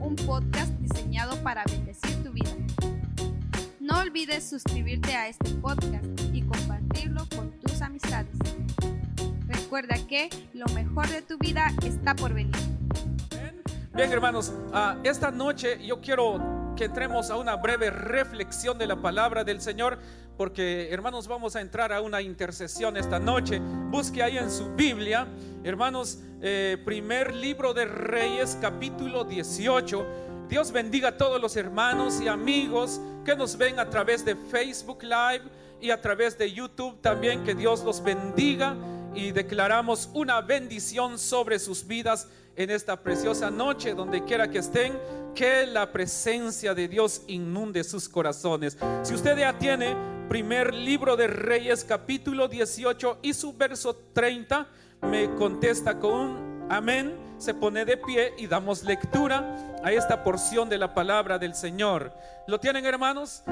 un 0.00 0.16
podcast 0.16 0.72
diseñado 0.80 1.36
para 1.42 1.64
bendecir 1.64 2.22
tu 2.22 2.32
vida. 2.32 2.50
No 3.80 3.98
olvides 4.00 4.48
suscribirte 4.48 5.14
a 5.14 5.28
este 5.28 5.50
podcast 5.54 6.04
y 6.32 6.42
compartirlo 6.42 7.26
con 7.34 7.50
tus 7.60 7.80
amistades. 7.80 8.36
Recuerda 9.46 9.96
que 10.06 10.28
lo 10.52 10.66
mejor 10.74 11.08
de 11.08 11.22
tu 11.22 11.38
vida 11.38 11.72
está 11.84 12.14
por 12.14 12.34
venir. 12.34 12.56
Bien, 13.94 14.12
hermanos, 14.12 14.52
ah, 14.72 14.96
esta 15.02 15.30
noche 15.30 15.84
yo 15.84 16.00
quiero 16.00 16.74
que 16.76 16.84
entremos 16.84 17.30
a 17.30 17.36
una 17.36 17.56
breve 17.56 17.90
reflexión 17.90 18.78
de 18.78 18.86
la 18.86 18.96
palabra 18.96 19.42
del 19.44 19.60
Señor, 19.60 19.98
porque 20.36 20.88
hermanos, 20.92 21.26
vamos 21.26 21.56
a 21.56 21.60
entrar 21.60 21.92
a 21.92 22.00
una 22.00 22.20
intercesión 22.22 22.96
esta 22.96 23.18
noche. 23.18 23.60
Busque 23.90 24.22
ahí 24.22 24.38
en 24.38 24.50
su 24.50 24.72
Biblia, 24.74 25.26
hermanos, 25.64 26.20
eh, 26.40 26.76
primer 26.84 27.34
libro 27.34 27.74
de 27.74 27.86
Reyes, 27.86 28.56
capítulo 28.60 29.24
18. 29.24 30.06
Dios 30.48 30.70
bendiga 30.70 31.08
a 31.08 31.16
todos 31.16 31.40
los 31.40 31.56
hermanos 31.56 32.20
y 32.20 32.28
amigos 32.28 33.00
que 33.24 33.34
nos 33.34 33.56
ven 33.56 33.80
a 33.80 33.90
través 33.90 34.24
de 34.24 34.36
Facebook 34.36 35.02
Live 35.02 35.42
y 35.80 35.90
a 35.90 36.00
través 36.00 36.38
de 36.38 36.52
YouTube 36.52 37.00
también. 37.00 37.42
Que 37.42 37.54
Dios 37.54 37.82
los 37.82 38.02
bendiga 38.02 38.76
y 39.18 39.32
declaramos 39.32 40.08
una 40.14 40.40
bendición 40.40 41.18
sobre 41.18 41.58
sus 41.58 41.84
vidas 41.84 42.28
en 42.54 42.70
esta 42.70 43.02
preciosa 43.02 43.50
noche, 43.50 43.92
donde 43.92 44.22
quiera 44.24 44.48
que 44.48 44.58
estén, 44.58 44.96
que 45.34 45.66
la 45.66 45.90
presencia 45.90 46.72
de 46.72 46.86
Dios 46.86 47.22
inunde 47.26 47.82
sus 47.82 48.08
corazones. 48.08 48.78
Si 49.02 49.14
usted 49.14 49.36
ya 49.36 49.58
tiene 49.58 49.96
primer 50.28 50.72
libro 50.72 51.16
de 51.16 51.26
Reyes 51.26 51.84
capítulo 51.84 52.46
18 52.46 53.18
y 53.22 53.34
su 53.34 53.52
verso 53.54 53.96
30, 54.12 54.68
me 55.02 55.34
contesta 55.34 55.98
con 55.98 56.12
un 56.12 56.66
amén, 56.70 57.16
se 57.38 57.54
pone 57.54 57.84
de 57.84 57.96
pie 57.96 58.34
y 58.38 58.46
damos 58.46 58.84
lectura 58.84 59.56
a 59.82 59.90
esta 59.90 60.22
porción 60.22 60.68
de 60.68 60.78
la 60.78 60.94
palabra 60.94 61.40
del 61.40 61.56
Señor. 61.56 62.12
¿Lo 62.46 62.60
tienen 62.60 62.86
hermanos? 62.86 63.42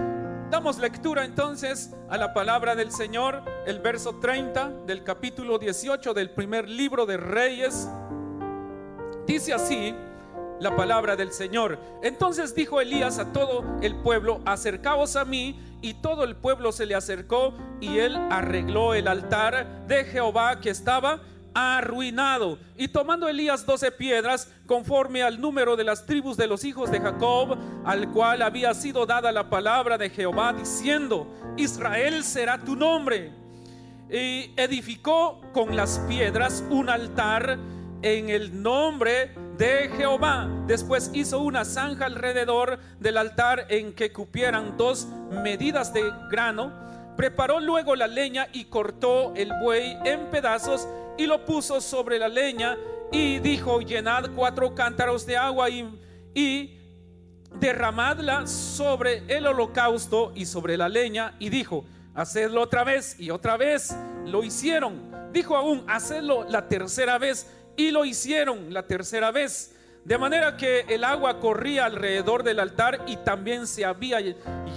Damos 0.51 0.79
lectura 0.79 1.25
entonces 1.25 1.91
a 2.09 2.17
la 2.17 2.33
palabra 2.33 2.77
del 2.77 2.93
Señor, 2.93 3.43
el 3.67 3.81
verso 3.81 4.21
30 4.21 4.85
del 4.87 5.03
capítulo 5.03 5.59
18 5.59 6.15
del 6.15 6.31
primer 6.31 6.69
libro 6.69 7.05
de 7.05 7.17
Reyes. 7.17 7.89
Dice 9.27 9.53
así 9.53 9.93
la 10.61 10.77
palabra 10.77 11.17
del 11.17 11.33
Señor. 11.33 11.81
Entonces 12.01 12.55
dijo 12.55 12.81
Elías 12.81 13.19
a 13.19 13.33
todo 13.33 13.65
el 13.83 13.97
pueblo, 13.97 14.41
acercaos 14.45 15.17
a 15.17 15.25
mí. 15.25 15.61
Y 15.83 15.95
todo 15.95 16.25
el 16.25 16.37
pueblo 16.37 16.73
se 16.73 16.87
le 16.87 16.95
acercó 16.95 17.55
y 17.81 17.99
él 17.99 18.17
arregló 18.31 18.95
el 18.95 19.09
altar 19.09 19.87
de 19.87 20.05
Jehová 20.05 20.61
que 20.61 20.71
estaba 20.71 21.21
arruinado. 21.57 22.59
Y 22.77 22.89
tomando 22.89 23.29
Elías 23.29 23.65
doce 23.65 23.91
piedras, 23.91 24.53
conforme 24.67 25.23
al 25.23 25.41
número 25.41 25.75
de 25.75 25.85
las 25.85 26.05
tribus 26.05 26.37
de 26.37 26.47
los 26.47 26.65
hijos 26.65 26.91
de 26.91 27.01
Jacob, 27.01 27.57
al 27.87 28.11
cual 28.13 28.43
había 28.43 28.75
sido 28.75 29.07
dada 29.07 29.33
la 29.33 29.49
palabra 29.49 29.97
de 29.97 30.11
Jehová, 30.11 30.53
diciendo, 30.53 31.27
Israel 31.57 32.23
será 32.25 32.59
tu 32.59 32.77
nombre. 32.77 33.33
Y 34.11 34.53
edificó 34.57 35.41
con 35.55 35.75
las 35.75 35.99
piedras 36.01 36.63
un 36.69 36.91
altar 36.91 37.59
en 38.03 38.29
el 38.29 38.63
nombre 38.63 39.35
de 39.57 39.91
Jehová. 39.97 40.49
Después 40.67 41.11
hizo 41.15 41.41
una 41.41 41.65
zanja 41.65 42.05
alrededor 42.05 42.79
del 43.01 43.17
altar 43.17 43.65
en 43.71 43.95
que 43.95 44.13
cupieran 44.13 44.77
dos 44.77 45.09
medidas 45.43 45.95
de 45.95 46.13
grano. 46.31 46.71
Preparó 47.17 47.61
luego 47.61 47.97
la 47.97 48.09
leña 48.09 48.47
y 48.53 48.67
cortó 48.67 49.33
el 49.35 49.51
buey 49.63 49.97
en 50.05 50.27
pedazos 50.27 50.87
y 51.17 51.27
lo 51.27 51.45
puso 51.45 51.81
sobre 51.81 52.19
la 52.19 52.29
leña 52.29 52.77
y 53.13 53.39
dijo, 53.39 53.81
llenad 53.81 54.31
cuatro 54.35 54.75
cántaros 54.75 55.27
de 55.27 55.37
agua 55.37 55.69
y, 55.71 56.73
derramadla 57.61 58.47
sobre 58.47 59.23
el 59.29 59.47
holocausto 59.47 60.33
y 60.35 60.45
sobre 60.45 60.77
la 60.77 60.91
leña 60.91 61.35
y 61.39 61.49
dijo, 61.49 61.87
hacedlo 62.15 62.61
otra 62.61 62.85
vez 62.85 63.19
y 63.19 63.31
otra 63.31 63.57
vez. 63.57 63.97
Lo 64.27 64.45
hicieron. 64.45 65.31
Dijo 65.33 65.57
aún, 65.57 65.85
hacedlo 65.89 66.45
la 66.45 66.69
tercera 66.69 67.17
vez 67.17 67.47
y 67.77 67.93
lo 67.93 68.05
hicieron 68.05 68.75
la 68.75 68.87
tercera 68.87 69.31
vez. 69.31 69.75
De 70.05 70.19
manera 70.19 70.57
que 70.57 70.81
el 70.89 71.03
agua 71.03 71.41
corría 71.41 71.87
alrededor 71.87 72.43
del 72.43 72.61
altar 72.61 73.03
y 73.07 73.17
también 73.17 73.67
se 73.67 73.85
había 73.85 74.21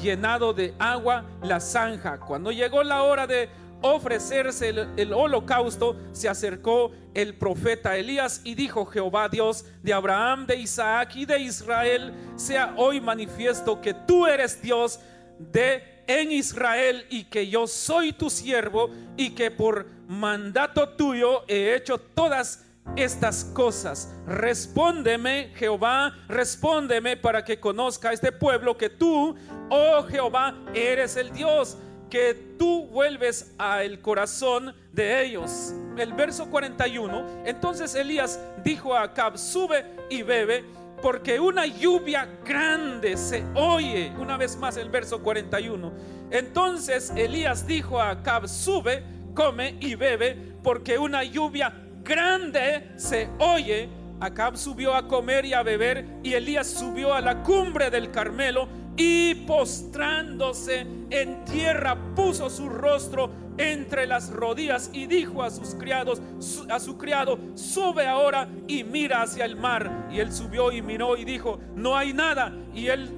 llenado 0.01 0.53
de 0.53 0.73
agua 0.79 1.25
la 1.43 1.59
zanja. 1.59 2.19
Cuando 2.19 2.51
llegó 2.51 2.81
la 2.83 3.03
hora 3.03 3.27
de 3.27 3.49
ofrecerse 3.81 4.69
el, 4.69 4.89
el, 4.97 5.13
holocausto, 5.13 5.95
se 6.11 6.29
acercó 6.29 6.91
el 7.13 7.35
profeta 7.35 7.97
Elías 7.97 8.41
y 8.43 8.55
dijo, 8.55 8.85
Jehová 8.85 9.29
Dios 9.29 9.65
de 9.81 9.93
Abraham, 9.93 10.45
de 10.45 10.57
Isaac 10.57 11.15
y 11.15 11.25
de 11.25 11.39
Israel, 11.39 12.13
sea 12.35 12.73
hoy 12.77 12.99
manifiesto 13.01 13.79
que 13.81 13.93
tú 13.93 14.25
eres 14.25 14.61
Dios 14.61 14.99
de 15.39 15.99
en 16.09 16.31
Israel 16.31 17.05
y 17.11 17.25
que 17.25 17.47
yo 17.47 17.67
soy 17.67 18.13
tu 18.13 18.31
siervo 18.31 18.89
y 19.15 19.29
que 19.29 19.51
por 19.51 19.85
mandato 20.07 20.89
tuyo 20.89 21.43
he 21.47 21.75
hecho 21.75 21.99
todas 21.99 22.65
estas 22.95 23.45
cosas. 23.45 24.11
Respóndeme, 24.25 25.51
Jehová, 25.55 26.15
respóndeme 26.27 27.15
para 27.15 27.45
que 27.45 27.59
conozca 27.59 28.11
este 28.11 28.31
pueblo 28.31 28.75
que 28.75 28.89
tú, 28.89 29.35
oh 29.69 30.03
Jehová, 30.09 30.55
eres 30.73 31.15
el 31.15 31.31
Dios, 31.31 31.77
que 32.09 32.33
tú 32.57 32.87
vuelves 32.87 33.53
al 33.57 33.99
corazón 34.01 34.75
de 34.91 35.25
ellos. 35.25 35.73
El 35.97 36.13
verso 36.13 36.49
41, 36.49 37.43
entonces 37.45 37.93
Elías 37.95 38.39
dijo 38.63 38.95
a 38.95 39.03
Acab, 39.03 39.37
sube 39.37 39.85
y 40.09 40.23
bebe, 40.23 40.63
porque 41.01 41.39
una 41.39 41.65
lluvia 41.65 42.27
grande 42.45 43.15
se 43.15 43.45
oye. 43.55 44.11
Una 44.19 44.37
vez 44.37 44.57
más 44.57 44.77
el 44.77 44.89
verso 44.89 45.21
41. 45.21 45.91
Entonces 46.31 47.11
Elías 47.15 47.65
dijo 47.65 47.99
a 47.99 48.11
Acab, 48.11 48.47
sube, 48.47 49.03
come 49.33 49.77
y 49.79 49.95
bebe, 49.95 50.35
porque 50.63 50.97
una 50.97 51.23
lluvia 51.23 51.73
grande 52.03 52.91
se 52.97 53.29
oye. 53.39 53.89
Acab 54.19 54.57
subió 54.57 54.95
a 54.95 55.07
comer 55.07 55.45
y 55.45 55.53
a 55.53 55.63
beber 55.63 56.05
y 56.23 56.33
Elías 56.33 56.67
subió 56.67 57.13
a 57.13 57.21
la 57.21 57.41
cumbre 57.43 57.89
del 57.89 58.11
Carmelo 58.11 58.67
y 58.99 59.33
postrándose 59.33 60.85
en 61.09 61.45
tierra 61.45 61.97
puso 62.15 62.49
su 62.49 62.67
rostro 62.67 63.31
entre 63.57 64.05
las 64.05 64.29
rodillas 64.29 64.89
y 64.91 65.07
dijo 65.07 65.41
a 65.41 65.49
sus 65.49 65.73
criados, 65.75 66.21
a 66.69 66.81
su 66.81 66.97
criado, 66.97 67.39
sube 67.55 68.05
ahora 68.05 68.49
y 68.67 68.83
mira 68.83 69.21
hacia 69.21 69.45
el 69.45 69.55
mar. 69.55 70.09
Y 70.11 70.19
él 70.19 70.33
subió 70.33 70.73
y 70.73 70.81
miró 70.81 71.15
y 71.15 71.23
dijo, 71.23 71.59
no 71.75 71.95
hay 71.95 72.11
nada. 72.11 72.53
Y 72.75 72.87
él 72.87 73.09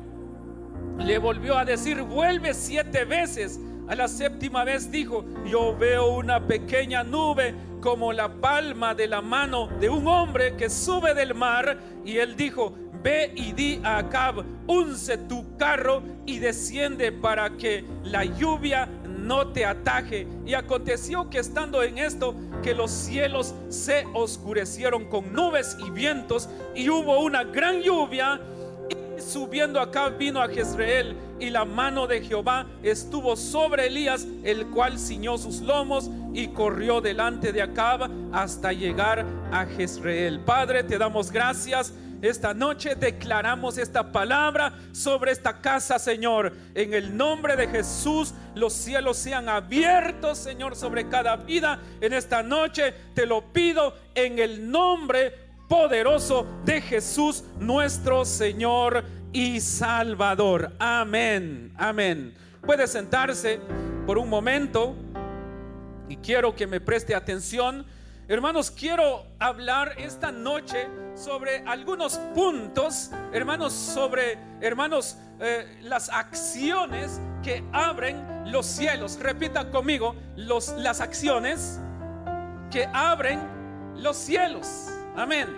le 0.99 1.17
volvió 1.17 1.57
a 1.57 1.65
decir, 1.65 2.03
vuelve 2.03 2.53
siete 2.53 3.03
veces. 3.03 3.59
A 3.87 3.95
la 3.95 4.07
séptima 4.07 4.63
vez 4.63 4.91
dijo, 4.91 5.25
yo 5.47 5.75
veo 5.75 6.13
una 6.13 6.45
pequeña 6.45 7.03
nube 7.03 7.55
como 7.81 8.13
la 8.13 8.31
palma 8.35 8.93
de 8.93 9.07
la 9.07 9.21
mano 9.21 9.67
de 9.79 9.89
un 9.89 10.07
hombre 10.07 10.55
que 10.57 10.69
sube 10.69 11.15
del 11.15 11.33
mar. 11.33 11.79
Y 12.05 12.17
él 12.17 12.35
dijo, 12.35 12.75
ve 13.01 13.31
y 13.35 13.53
di 13.53 13.79
a 13.83 13.99
Acab, 13.99 14.43
unce 14.67 15.17
tu 15.17 15.57
carro 15.57 16.03
y 16.25 16.39
desciende 16.39 17.11
para 17.11 17.49
que 17.51 17.83
la 18.03 18.25
lluvia 18.25 18.87
no 19.07 19.47
te 19.47 19.65
ataje. 19.65 20.27
Y 20.45 20.53
aconteció 20.53 21.29
que 21.29 21.39
estando 21.39 21.83
en 21.83 21.97
esto, 21.97 22.35
que 22.63 22.73
los 22.73 22.91
cielos 22.91 23.53
se 23.69 24.05
oscurecieron 24.13 25.05
con 25.05 25.33
nubes 25.33 25.77
y 25.85 25.89
vientos, 25.89 26.49
y 26.75 26.89
hubo 26.89 27.19
una 27.19 27.43
gran 27.43 27.81
lluvia 27.81 28.39
subiendo 29.21 29.79
acá 29.79 30.09
vino 30.09 30.41
a 30.41 30.47
Jezreel 30.47 31.15
y 31.39 31.49
la 31.49 31.63
mano 31.63 32.07
de 32.07 32.21
Jehová 32.21 32.65
estuvo 32.83 33.35
sobre 33.35 33.87
Elías, 33.87 34.27
el 34.43 34.67
cual 34.67 34.97
ciñó 34.97 35.37
sus 35.37 35.61
lomos 35.61 36.09
y 36.33 36.47
corrió 36.47 37.01
delante 37.01 37.51
de 37.51 37.61
Acab 37.61 38.09
hasta 38.31 38.73
llegar 38.73 39.25
a 39.51 39.65
Jezreel. 39.65 40.39
Padre, 40.41 40.83
te 40.83 40.97
damos 40.97 41.31
gracias. 41.31 41.93
Esta 42.21 42.53
noche 42.53 42.93
declaramos 42.93 43.79
esta 43.79 44.11
palabra 44.11 44.73
sobre 44.91 45.31
esta 45.31 45.59
casa, 45.59 45.97
Señor. 45.97 46.53
En 46.75 46.93
el 46.93 47.17
nombre 47.17 47.55
de 47.55 47.67
Jesús, 47.67 48.33
los 48.53 48.73
cielos 48.73 49.17
sean 49.17 49.49
abiertos, 49.49 50.37
Señor, 50.37 50.75
sobre 50.75 51.09
cada 51.09 51.35
vida. 51.35 51.79
En 51.99 52.13
esta 52.13 52.43
noche 52.43 52.93
te 53.15 53.25
lo 53.25 53.51
pido 53.51 53.95
en 54.13 54.37
el 54.37 54.69
nombre 54.69 55.33
poderoso 55.67 56.45
de 56.63 56.81
Jesús 56.81 57.43
nuestro 57.59 58.23
Señor 58.25 59.03
y 59.33 59.59
Salvador. 59.59 60.73
Amén, 60.77 61.73
amén. 61.77 62.35
Puede 62.61 62.85
sentarse 62.87 63.59
por 64.05 64.17
un 64.19 64.29
momento 64.29 64.95
y 66.07 66.17
quiero 66.17 66.55
que 66.55 66.67
me 66.67 66.81
preste 66.81 67.15
atención. 67.15 67.85
Hermanos, 68.31 68.71
quiero 68.71 69.25
hablar 69.39 69.93
esta 69.97 70.31
noche 70.31 70.87
sobre 71.15 71.65
algunos 71.67 72.17
puntos, 72.33 73.11
hermanos, 73.33 73.73
sobre, 73.73 74.37
hermanos, 74.61 75.17
eh, 75.41 75.79
las 75.81 76.07
acciones 76.07 77.19
que 77.43 77.61
abren 77.73 78.49
los 78.49 78.65
cielos. 78.65 79.19
Repita 79.19 79.69
conmigo, 79.69 80.15
los, 80.37 80.69
las 80.77 81.01
acciones 81.01 81.77
que 82.71 82.87
abren 82.93 83.41
los 83.97 84.15
cielos. 84.15 84.87
Amén. 85.17 85.49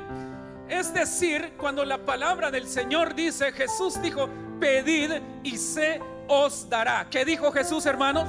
Es 0.67 0.91
decir, 0.91 1.53
cuando 1.59 1.85
la 1.85 1.99
palabra 1.99 2.49
del 2.49 2.67
Señor 2.67 3.13
dice, 3.13 3.51
Jesús 3.51 4.01
dijo, 4.01 4.27
pedid 4.59 5.11
y 5.43 5.57
se 5.57 6.01
os 6.27 6.67
dará. 6.67 7.05
¿Qué 7.11 7.23
dijo 7.23 7.51
Jesús, 7.51 7.85
hermanos? 7.85 8.27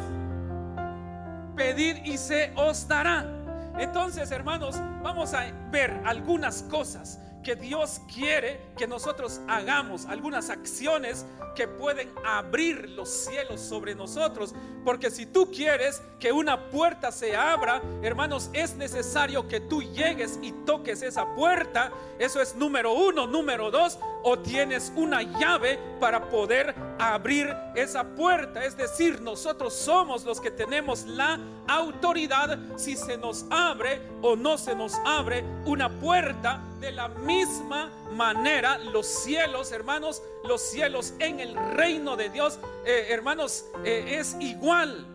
Pedid 1.56 2.04
y 2.04 2.18
se 2.18 2.52
os 2.56 2.86
dará. 2.86 3.33
Entonces, 3.78 4.30
hermanos, 4.30 4.76
vamos 5.02 5.34
a 5.34 5.50
ver 5.70 5.90
algunas 6.04 6.62
cosas 6.64 7.20
que 7.42 7.56
Dios 7.56 8.00
quiere 8.12 8.60
que 8.76 8.86
nosotros 8.86 9.40
hagamos, 9.48 10.06
algunas 10.06 10.50
acciones 10.50 11.24
que 11.54 11.68
pueden 11.68 12.10
abrir 12.24 12.90
los 12.90 13.08
cielos 13.08 13.60
sobre 13.60 13.94
nosotros. 13.94 14.54
Porque 14.84 15.10
si 15.10 15.26
tú 15.26 15.50
quieres 15.50 16.02
que 16.18 16.32
una 16.32 16.68
puerta 16.70 17.12
se 17.12 17.36
abra, 17.36 17.80
hermanos, 18.02 18.50
es 18.52 18.74
necesario 18.76 19.46
que 19.46 19.60
tú 19.60 19.82
llegues 19.82 20.38
y 20.42 20.52
toques 20.52 21.02
esa 21.02 21.34
puerta. 21.34 21.92
Eso 22.18 22.40
es 22.40 22.54
número 22.56 22.92
uno. 22.92 23.26
Número 23.26 23.70
dos, 23.70 23.98
o 24.22 24.38
tienes 24.38 24.92
una 24.96 25.22
llave 25.22 25.78
para 26.00 26.28
poder 26.28 26.74
abrir 26.98 27.54
esa 27.74 28.04
puerta. 28.04 28.64
Es 28.64 28.76
decir, 28.76 29.20
nosotros 29.20 29.74
somos 29.74 30.24
los 30.24 30.40
que 30.40 30.50
tenemos 30.50 31.04
la 31.06 31.38
autoridad 31.68 32.58
si 32.76 32.96
se 32.96 33.16
nos 33.16 33.46
abre 33.50 34.00
o 34.22 34.36
no 34.36 34.58
se 34.58 34.74
nos 34.74 34.94
abre 35.04 35.44
una 35.64 35.88
puerta. 35.88 36.60
De 36.80 36.92
la 36.92 37.08
misma 37.08 37.90
manera, 38.12 38.63
los 38.92 39.06
cielos, 39.06 39.72
hermanos, 39.72 40.22
los 40.44 40.62
cielos 40.62 41.14
en 41.18 41.40
el 41.40 41.54
reino 41.54 42.16
de 42.16 42.28
Dios, 42.30 42.58
eh, 42.84 43.06
hermanos, 43.10 43.66
eh, 43.84 44.16
es 44.18 44.36
igual. 44.40 45.06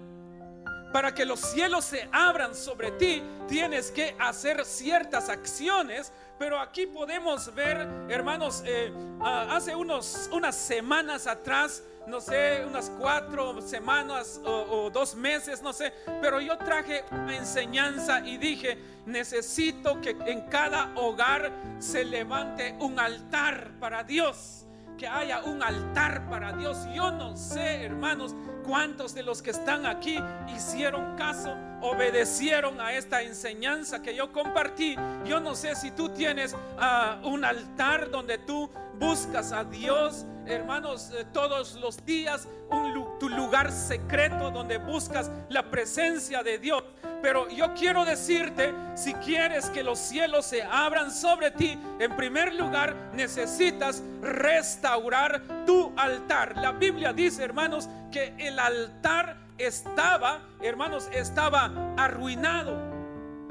Para 0.93 1.13
que 1.13 1.25
los 1.25 1.39
cielos 1.39 1.85
se 1.85 2.09
abran 2.11 2.55
sobre 2.55 2.91
ti, 2.91 3.21
tienes 3.47 3.91
que 3.91 4.15
hacer 4.19 4.65
ciertas 4.65 5.29
acciones. 5.29 6.11
Pero 6.39 6.57
aquí 6.57 6.87
podemos 6.87 7.53
ver, 7.53 7.85
hermanos, 8.07 8.63
eh, 8.65 8.93
hace 9.21 9.75
unos, 9.75 10.29
unas 10.31 10.55
semanas 10.55 11.27
atrás, 11.27 11.83
no 12.07 12.21
sé, 12.21 12.63
unas 12.65 12.89
cuatro 12.97 13.61
semanas 13.61 14.39
o, 14.45 14.85
o, 14.85 14.89
dos 14.89 15.15
meses, 15.15 15.61
no 15.61 15.73
sé, 15.73 15.93
pero 16.21 16.39
yo 16.39 16.57
traje 16.57 17.03
una 17.11 17.35
enseñanza 17.35 18.25
y 18.25 18.37
dije, 18.37 18.77
necesito 19.05 19.99
que 19.99 20.11
en 20.11 20.47
cada 20.47 20.93
hogar 20.95 21.51
se 21.79 22.05
levante 22.05 22.73
un 22.79 22.97
altar 22.97 23.71
para 23.77 24.03
Dios 24.05 24.65
que 24.99 25.07
haya 25.07 25.41
un 25.43 25.63
altar 25.63 26.29
para 26.29 26.51
Dios. 26.51 26.77
Yo 26.93 27.09
no 27.09 27.35
sé, 27.37 27.83
hermanos, 27.85 28.35
cuántos 28.65 29.13
de 29.13 29.23
los 29.23 29.41
que 29.41 29.51
están 29.51 29.85
aquí 29.85 30.19
hicieron 30.53 31.15
caso, 31.15 31.55
obedecieron 31.81 32.79
a 32.81 32.93
esta 32.93 33.21
enseñanza 33.21 34.01
que 34.01 34.15
yo 34.15 34.31
compartí. 34.31 34.95
Yo 35.25 35.39
no 35.39 35.55
sé 35.55 35.75
si 35.75 35.91
tú 35.91 36.09
tienes 36.09 36.53
uh, 36.53 37.27
un 37.27 37.45
altar 37.45 38.09
donde 38.09 38.37
tú 38.37 38.69
buscas 38.99 39.53
a 39.53 39.63
Dios, 39.63 40.25
hermanos, 40.45 41.11
eh, 41.15 41.25
todos 41.31 41.75
los 41.75 42.05
días, 42.05 42.47
un, 42.69 43.17
tu 43.17 43.29
lugar 43.29 43.71
secreto 43.71 44.51
donde 44.51 44.77
buscas 44.77 45.31
la 45.49 45.63
presencia 45.69 46.43
de 46.43 46.57
Dios. 46.57 46.83
Pero 47.21 47.49
yo 47.49 47.73
quiero 47.73 48.05
decirte, 48.05 48.73
si 48.95 49.13
quieres 49.15 49.69
que 49.69 49.83
los 49.83 49.99
cielos 49.99 50.45
se 50.45 50.63
abran 50.63 51.11
sobre 51.11 51.51
ti, 51.51 51.77
en 51.99 52.15
primer 52.15 52.53
lugar 52.55 52.95
necesitas 53.13 54.03
restaurar 54.21 55.41
tu 55.65 55.91
altar. 55.97 56.57
La 56.57 56.71
Biblia 56.71 57.13
dice, 57.13 57.43
hermanos, 57.43 57.89
que 58.11 58.33
el 58.37 58.59
altar 58.59 59.37
estaba, 59.59 60.41
hermanos, 60.61 61.09
estaba 61.13 61.71
arruinado. 61.97 62.77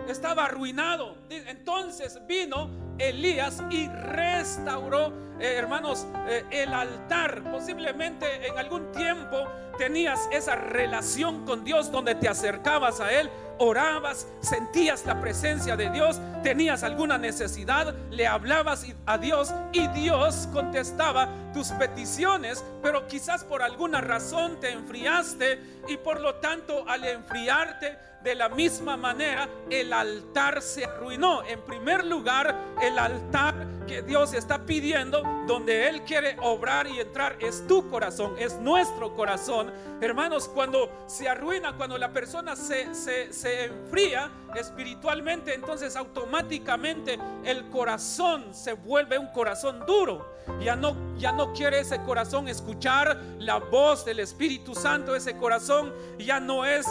Estaba 0.09 0.47
arruinado. 0.47 1.17
Entonces 1.29 2.19
vino 2.27 2.71
Elías 2.99 3.63
y 3.71 3.89
restauró, 3.89 5.13
eh, 5.39 5.55
hermanos, 5.57 6.07
eh, 6.29 6.45
el 6.51 6.73
altar. 6.73 7.43
Posiblemente 7.51 8.47
en 8.47 8.59
algún 8.59 8.91
tiempo 8.93 9.47
tenías 9.79 10.29
esa 10.33 10.57
relación 10.57 11.45
con 11.45 11.65
Dios 11.65 11.91
donde 11.91 12.15
te 12.15 12.29
acercabas 12.29 13.01
a 13.01 13.13
Él 13.13 13.31
orabas, 13.59 14.27
sentías 14.41 15.05
la 15.05 15.21
presencia 15.21 15.77
de 15.77 15.91
Dios, 15.91 16.21
tenías 16.43 16.83
alguna 16.83 17.19
necesidad, 17.19 17.95
le 18.11 18.27
hablabas 18.27 18.87
a 19.07 19.19
Dios 19.19 19.53
y 19.73 19.87
Dios 19.89 20.49
contestaba 20.53 21.29
tus 21.53 21.69
peticiones, 21.73 22.65
pero 22.83 23.07
quizás 23.07 23.45
por 23.45 23.63
alguna 23.63 24.01
razón 24.01 24.61
te 24.61 24.71
enfriaste 24.71 25.61
y 25.89 25.97
por 25.97 26.21
lo 26.21 26.37
tanto 26.37 26.89
al 26.89 27.05
enfriarte 27.05 27.99
de 28.23 28.35
la 28.35 28.49
misma 28.49 28.97
manera 28.97 29.49
el 29.71 29.93
altar 29.93 30.63
se 30.63 30.85
arruinó. 30.85 31.45
En 31.45 31.61
primer 31.63 32.05
lugar, 32.05 32.55
el 32.83 32.99
altar 32.99 33.55
que 33.89 34.03
Dios 34.03 34.35
está 34.35 34.67
pidiendo, 34.67 35.23
donde 35.47 35.89
Él 35.89 36.03
quiere 36.03 36.37
obrar 36.43 36.87
y 36.87 37.01
entrar, 37.01 37.37
es 37.41 37.67
tu 37.67 37.89
corazón, 37.89 38.35
es 38.39 38.59
nuestro 38.61 39.17
corazón. 39.17 39.73
Hermanos, 40.01 40.47
cuando 40.47 40.91
se 41.07 41.29
arruina, 41.29 41.75
cuando 41.77 41.97
la 41.97 42.13
persona 42.13 42.55
se, 42.55 42.95
se, 42.95 43.65
enfría 43.65 44.31
espiritualmente, 44.55 45.55
entonces 45.55 45.97
automáticamente 45.97 47.19
el 47.45 47.69
corazón 47.71 48.55
se 48.55 48.75
vuelve 48.75 49.19
un 49.19 49.29
corazón 49.29 49.85
duro. 49.87 50.37
Ya 50.61 50.77
no, 50.77 50.95
ya 51.17 51.33
no 51.33 51.53
quiere 51.53 51.81
ese 51.81 52.01
corazón 52.03 52.47
escuchar 52.49 53.21
la 53.39 53.57
voz 53.57 54.05
del 54.05 54.21
Espíritu 54.21 54.75
Santo, 54.75 55.17
ese 55.17 55.37
corazón 55.37 55.93
ya 56.19 56.41
no 56.41 56.65
es 56.65 56.87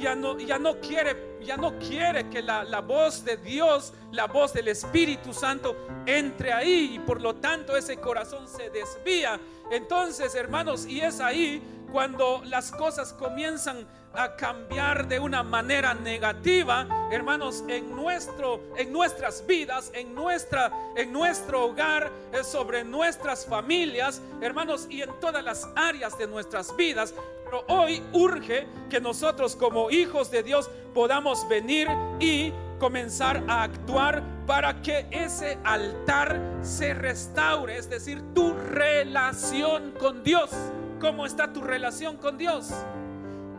ya 0.00 0.14
no, 0.14 0.38
ya 0.38 0.58
no 0.58 0.80
quiere, 0.80 1.38
ya 1.42 1.56
no 1.56 1.78
quiere 1.78 2.28
que 2.28 2.42
la, 2.42 2.64
la, 2.64 2.80
voz 2.80 3.24
de 3.24 3.36
Dios, 3.36 3.92
la 4.12 4.26
voz 4.26 4.52
del 4.52 4.68
Espíritu 4.68 5.32
Santo 5.32 5.76
entre 6.06 6.52
ahí 6.52 6.94
y 6.94 6.98
por 6.98 7.20
lo 7.20 7.36
tanto 7.36 7.76
ese 7.76 7.98
corazón 7.98 8.48
se 8.48 8.70
desvía. 8.70 9.38
Entonces, 9.70 10.34
hermanos, 10.34 10.86
y 10.86 11.00
es 11.00 11.20
ahí 11.20 11.62
cuando 11.92 12.42
las 12.44 12.70
cosas 12.70 13.12
comienzan 13.12 13.86
a 14.14 14.34
cambiar 14.34 15.06
de 15.06 15.20
una 15.20 15.42
manera 15.42 15.94
negativa, 15.94 16.86
hermanos, 17.10 17.64
en 17.68 17.94
nuestro 17.94 18.60
en 18.76 18.92
nuestras 18.92 19.46
vidas, 19.46 19.90
en 19.94 20.14
nuestra 20.14 20.72
en 20.96 21.12
nuestro 21.12 21.66
hogar, 21.66 22.10
eh, 22.32 22.42
sobre 22.42 22.84
nuestras 22.84 23.46
familias, 23.46 24.20
hermanos, 24.40 24.86
y 24.90 25.02
en 25.02 25.10
todas 25.20 25.44
las 25.44 25.68
áreas 25.76 26.16
de 26.18 26.26
nuestras 26.26 26.74
vidas. 26.76 27.14
Pero 27.44 27.64
hoy 27.68 28.02
urge 28.12 28.66
que 28.88 29.00
nosotros 29.00 29.56
como 29.56 29.90
hijos 29.90 30.30
de 30.30 30.42
Dios 30.42 30.70
podamos 30.94 31.48
venir 31.48 31.88
y 32.18 32.52
comenzar 32.78 33.42
a 33.48 33.64
actuar 33.64 34.22
para 34.46 34.80
que 34.82 35.06
ese 35.10 35.58
altar 35.64 36.40
se 36.62 36.94
restaure, 36.94 37.76
es 37.76 37.88
decir, 37.88 38.22
tu 38.34 38.52
relación 38.54 39.92
con 39.92 40.24
Dios. 40.24 40.50
¿Cómo 41.00 41.26
está 41.26 41.52
tu 41.52 41.60
relación 41.60 42.16
con 42.16 42.36
Dios? 42.36 42.72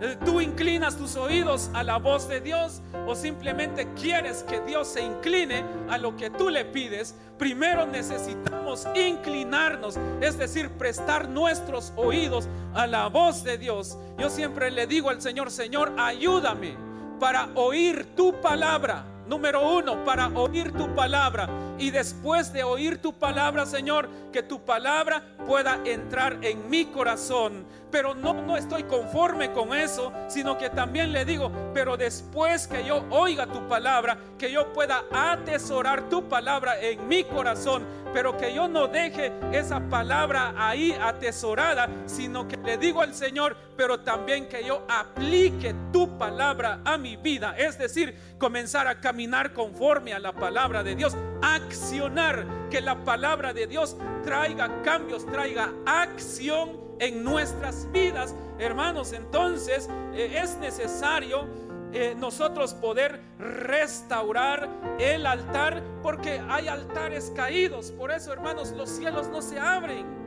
Eh, 0.01 0.17
¿Tú 0.25 0.41
inclinas 0.41 0.98
tus 0.98 1.15
oídos 1.15 1.70
a 1.75 1.84
la 1.84 1.98
voz 1.98 2.27
de 2.27 2.41
Dios 2.41 2.81
o 3.05 3.13
simplemente 3.13 3.88
quieres 3.93 4.41
que 4.41 4.60
Dios 4.62 4.88
se 4.88 5.01
incline 5.01 5.63
a 5.89 6.00
lo 6.00 6.17
que 6.17 6.31
tú 6.31 6.50
le 6.50 6.65
pides? 6.65 7.13
Primero 7.38 7.86
necesitamos 7.86 8.88
inclinarnos, 8.96 10.00
es 10.20 10.39
decir, 10.39 10.72
prestar 10.72 11.29
nuestros 11.29 11.93
oídos 11.98 12.50
a 12.74 12.88
la 12.88 13.10
voz 13.10 13.43
de 13.43 13.60
Dios. 13.60 13.96
Yo 14.17 14.31
siempre 14.31 14.72
le 14.72 14.88
digo 14.88 15.12
al 15.12 15.22
Señor, 15.22 15.51
Señor, 15.51 15.93
ayúdame 16.00 16.75
para 17.20 17.50
oír 17.53 18.15
tu 18.15 18.34
palabra. 18.41 19.05
Número 19.27 19.77
uno, 19.77 20.03
para 20.03 20.29
oír 20.29 20.72
tu 20.72 20.93
palabra. 20.96 21.48
Y 21.81 21.89
después 21.89 22.53
de 22.53 22.63
oír 22.63 23.01
tu 23.01 23.11
palabra, 23.11 23.65
Señor, 23.65 24.07
que 24.31 24.43
tu 24.43 24.63
palabra 24.63 25.23
pueda 25.47 25.81
entrar 25.83 26.38
en 26.43 26.69
mi 26.69 26.85
corazón. 26.85 27.65
Pero 27.89 28.13
no, 28.13 28.35
no 28.35 28.55
estoy 28.55 28.83
conforme 28.83 29.51
con 29.51 29.73
eso, 29.73 30.13
sino 30.27 30.59
que 30.59 30.69
también 30.69 31.11
le 31.11 31.25
digo, 31.25 31.51
pero 31.73 31.97
después 31.97 32.67
que 32.67 32.85
yo 32.85 33.03
oiga 33.09 33.47
tu 33.47 33.67
palabra, 33.67 34.15
que 34.38 34.51
yo 34.51 34.71
pueda 34.73 35.05
atesorar 35.11 36.07
tu 36.07 36.29
palabra 36.29 36.79
en 36.79 37.07
mi 37.07 37.23
corazón, 37.23 37.83
pero 38.13 38.38
que 38.38 38.53
yo 38.53 38.67
no 38.67 38.88
deje 38.88 39.33
esa 39.51 39.79
palabra 39.89 40.53
ahí 40.57 40.95
atesorada, 41.01 41.89
sino 42.05 42.47
que 42.47 42.57
le 42.57 42.77
digo 42.77 43.01
al 43.01 43.15
Señor, 43.15 43.57
pero 43.75 44.01
también 44.01 44.47
que 44.47 44.63
yo 44.63 44.85
aplique 44.88 45.73
tu 45.91 46.17
palabra 46.17 46.79
a 46.85 46.97
mi 46.97 47.15
vida, 47.15 47.55
es 47.57 47.77
decir, 47.77 48.15
comenzar 48.38 48.88
a 48.88 49.00
caminar 49.00 49.53
conforme 49.53 50.13
a 50.13 50.19
la 50.19 50.31
palabra 50.31 50.83
de 50.83 50.95
Dios, 50.95 51.15
accionar, 51.41 52.45
que 52.69 52.81
la 52.81 53.03
palabra 53.03 53.53
de 53.53 53.67
Dios 53.67 53.98
traiga 54.24 54.81
cambios, 54.83 55.25
traiga 55.25 55.74
acción 55.86 56.79
en 57.00 57.24
nuestras 57.24 57.91
vidas. 57.91 58.36
Hermanos, 58.60 59.13
entonces 59.13 59.89
eh, 60.13 60.39
es 60.41 60.57
necesario 60.57 61.48
eh, 61.93 62.15
nosotros 62.17 62.74
poder 62.74 63.19
restaurar 63.38 64.69
el 64.98 65.25
altar 65.25 65.83
porque 66.01 66.41
hay 66.48 66.67
altares 66.67 67.31
caídos. 67.36 67.91
Por 67.91 68.12
eso, 68.12 68.31
hermanos, 68.31 68.71
los 68.71 68.89
cielos 68.89 69.27
no 69.27 69.41
se 69.41 69.60
abren. 69.60 70.20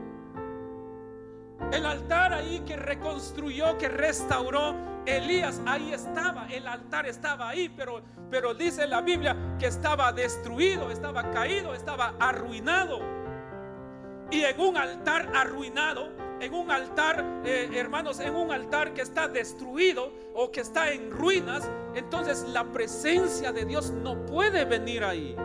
El 1.71 1.85
altar 1.85 2.33
ahí 2.33 2.61
que 2.65 2.75
reconstruyó, 2.75 3.77
que 3.77 3.87
restauró 3.89 4.75
Elías, 5.05 5.61
ahí 5.65 5.93
estaba, 5.93 6.47
el 6.49 6.67
altar 6.67 7.05
estaba 7.05 7.49
ahí, 7.49 7.69
pero, 7.69 8.01
pero 8.29 8.53
dice 8.53 8.87
la 8.87 9.01
Biblia 9.01 9.35
que 9.59 9.67
estaba 9.67 10.11
destruido, 10.11 10.89
estaba 10.89 11.29
caído, 11.31 11.73
estaba 11.73 12.15
arruinado. 12.19 12.99
Y 14.31 14.41
en 14.41 14.59
un 14.59 14.77
altar 14.77 15.31
arruinado, 15.35 16.09
en 16.39 16.53
un 16.53 16.71
altar, 16.71 17.23
eh, 17.45 17.69
hermanos, 17.73 18.19
en 18.19 18.35
un 18.35 18.51
altar 18.51 18.93
que 18.93 19.01
está 19.01 19.27
destruido 19.27 20.11
o 20.33 20.51
que 20.51 20.61
está 20.61 20.91
en 20.91 21.11
ruinas, 21.11 21.69
entonces 21.93 22.43
la 22.49 22.63
presencia 22.65 23.51
de 23.51 23.65
Dios 23.65 23.91
no 23.91 24.25
puede 24.25 24.65
venir 24.65 25.03
ahí. 25.03 25.35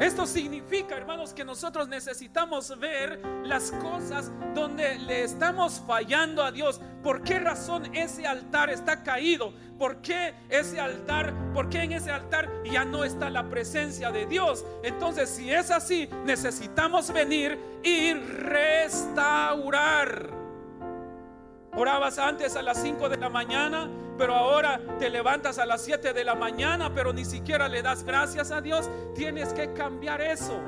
Esto 0.00 0.26
significa, 0.26 0.96
hermanos, 0.96 1.32
que 1.32 1.44
nosotros 1.44 1.86
necesitamos 1.88 2.76
ver 2.78 3.20
las 3.44 3.70
cosas 3.70 4.32
donde 4.52 4.98
le 4.98 5.22
estamos 5.22 5.80
fallando 5.86 6.42
a 6.42 6.50
Dios. 6.50 6.80
¿Por 7.02 7.22
qué 7.22 7.38
razón 7.38 7.94
ese 7.94 8.26
altar 8.26 8.70
está 8.70 9.04
caído? 9.04 9.54
¿Por 9.78 9.98
qué 10.02 10.34
ese 10.48 10.80
altar, 10.80 11.32
por 11.52 11.68
qué 11.68 11.82
en 11.82 11.92
ese 11.92 12.10
altar 12.10 12.50
ya 12.64 12.84
no 12.84 13.04
está 13.04 13.30
la 13.30 13.48
presencia 13.48 14.10
de 14.10 14.26
Dios? 14.26 14.64
Entonces, 14.82 15.28
si 15.30 15.52
es 15.52 15.70
así, 15.70 16.08
necesitamos 16.24 17.12
venir 17.12 17.56
y 17.84 18.14
restaurar. 18.14 19.64
Orabas 21.76 22.18
antes 22.18 22.56
a 22.56 22.62
las 22.62 22.82
5 22.82 23.08
de 23.08 23.16
la 23.16 23.28
mañana, 23.28 23.88
pero 24.16 24.34
ahora 24.34 24.80
te 24.98 25.10
levantas 25.10 25.58
a 25.58 25.66
las 25.66 25.82
7 25.82 26.12
de 26.12 26.24
la 26.24 26.34
mañana, 26.34 26.92
pero 26.94 27.12
ni 27.12 27.24
siquiera 27.24 27.68
le 27.68 27.82
das 27.82 28.04
gracias 28.04 28.50
a 28.50 28.60
Dios. 28.60 28.88
Tienes 29.14 29.52
que 29.52 29.72
cambiar 29.72 30.20
eso. 30.20 30.60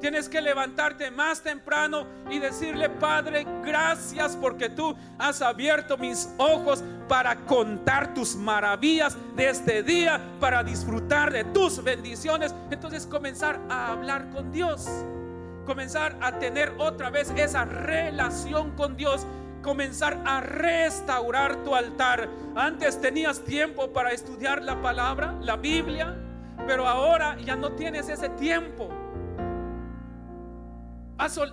Tienes 0.00 0.28
que 0.28 0.40
levantarte 0.40 1.12
más 1.12 1.42
temprano 1.42 2.06
y 2.28 2.40
decirle, 2.40 2.88
Padre, 2.88 3.46
gracias 3.64 4.36
porque 4.36 4.68
tú 4.68 4.96
has 5.16 5.40
abierto 5.42 5.96
mis 5.96 6.28
ojos 6.38 6.82
para 7.08 7.36
contar 7.36 8.12
tus 8.12 8.34
maravillas 8.34 9.16
de 9.36 9.48
este 9.48 9.84
día, 9.84 10.20
para 10.40 10.64
disfrutar 10.64 11.32
de 11.32 11.44
tus 11.44 11.84
bendiciones. 11.84 12.52
Entonces 12.72 13.06
comenzar 13.06 13.60
a 13.70 13.92
hablar 13.92 14.28
con 14.30 14.50
Dios. 14.50 14.88
Comenzar 15.66 16.16
a 16.20 16.36
tener 16.40 16.72
otra 16.78 17.10
vez 17.10 17.30
esa 17.36 17.64
relación 17.64 18.72
con 18.72 18.96
Dios 18.96 19.24
comenzar 19.62 20.20
a 20.26 20.40
restaurar 20.40 21.62
tu 21.64 21.74
altar. 21.74 22.28
Antes 22.54 23.00
tenías 23.00 23.42
tiempo 23.44 23.92
para 23.92 24.10
estudiar 24.10 24.62
la 24.62 24.80
palabra, 24.80 25.34
la 25.40 25.56
Biblia, 25.56 26.16
pero 26.66 26.86
ahora 26.86 27.38
ya 27.40 27.56
no 27.56 27.72
tienes 27.72 28.08
ese 28.08 28.28
tiempo. 28.30 28.88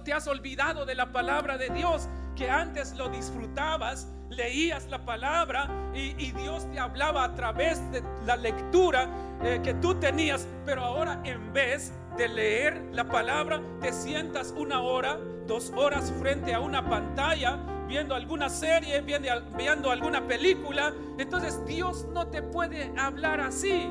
Te 0.04 0.14
has 0.14 0.28
olvidado 0.28 0.86
de 0.88 0.96
la 0.96 1.12
palabra 1.12 1.56
de 1.58 1.70
Dios, 1.70 2.10
que 2.36 2.50
antes 2.50 2.96
lo 2.98 3.08
disfrutabas, 3.10 4.12
leías 4.30 4.90
la 4.90 5.06
palabra 5.06 5.70
y, 5.94 6.32
Dios 6.32 6.70
te 6.72 6.80
hablaba 6.80 7.24
a 7.24 7.36
través 7.36 7.80
de 7.92 8.04
la 8.26 8.36
lectura 8.36 9.08
eh, 9.44 9.60
que 9.64 9.76
tú 9.76 9.94
tenías, 9.96 10.48
pero 10.66 10.84
ahora 10.84 11.22
en 11.24 11.54
vez 11.54 11.94
de 12.18 12.28
leer 12.28 12.82
la 12.92 13.08
palabra, 13.08 13.62
te 13.80 13.94
sientas 13.94 14.54
una 14.58 14.82
hora, 14.82 15.20
dos 15.50 15.74
horas 15.76 16.14
frente 16.20 16.54
a 16.54 16.60
una 16.60 16.88
pantalla 16.88 17.58
viendo 17.88 18.14
alguna 18.14 18.50
serie, 18.50 19.02
viendo, 19.02 19.90
alguna 19.90 20.26
película. 20.28 20.94
Entonces 21.18 21.66
Dios 21.66 22.06
no 22.14 22.28
te 22.28 22.44
puede 22.44 22.94
hablar 22.96 23.42
así. 23.42 23.90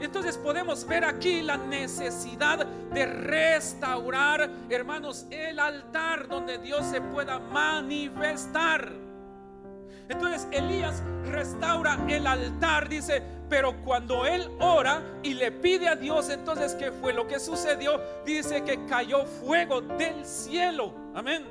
Entonces 0.00 0.38
podemos 0.38 0.86
ver 0.86 1.04
aquí 1.04 1.42
la 1.42 1.56
necesidad 1.56 2.64
de 2.64 3.06
restaurar, 3.06 4.48
hermanos, 4.70 5.26
el 5.30 5.58
altar 5.58 6.28
donde 6.28 6.58
Dios 6.58 6.86
se 6.86 7.00
pueda 7.00 7.40
manifestar. 7.40 9.01
Entonces 10.12 10.46
Elías 10.50 11.02
restaura 11.24 11.98
el 12.08 12.26
altar, 12.26 12.88
dice, 12.88 13.22
pero 13.48 13.74
cuando 13.82 14.26
él 14.26 14.48
ora 14.60 15.02
y 15.22 15.34
le 15.34 15.50
pide 15.50 15.88
a 15.88 15.96
Dios, 15.96 16.28
entonces, 16.28 16.74
¿qué 16.74 16.92
fue 16.92 17.12
lo 17.12 17.26
que 17.26 17.40
sucedió? 17.40 18.00
Dice 18.24 18.62
que 18.62 18.84
cayó 18.86 19.24
fuego 19.24 19.80
del 19.80 20.24
cielo. 20.24 20.92
Amén. 21.14 21.44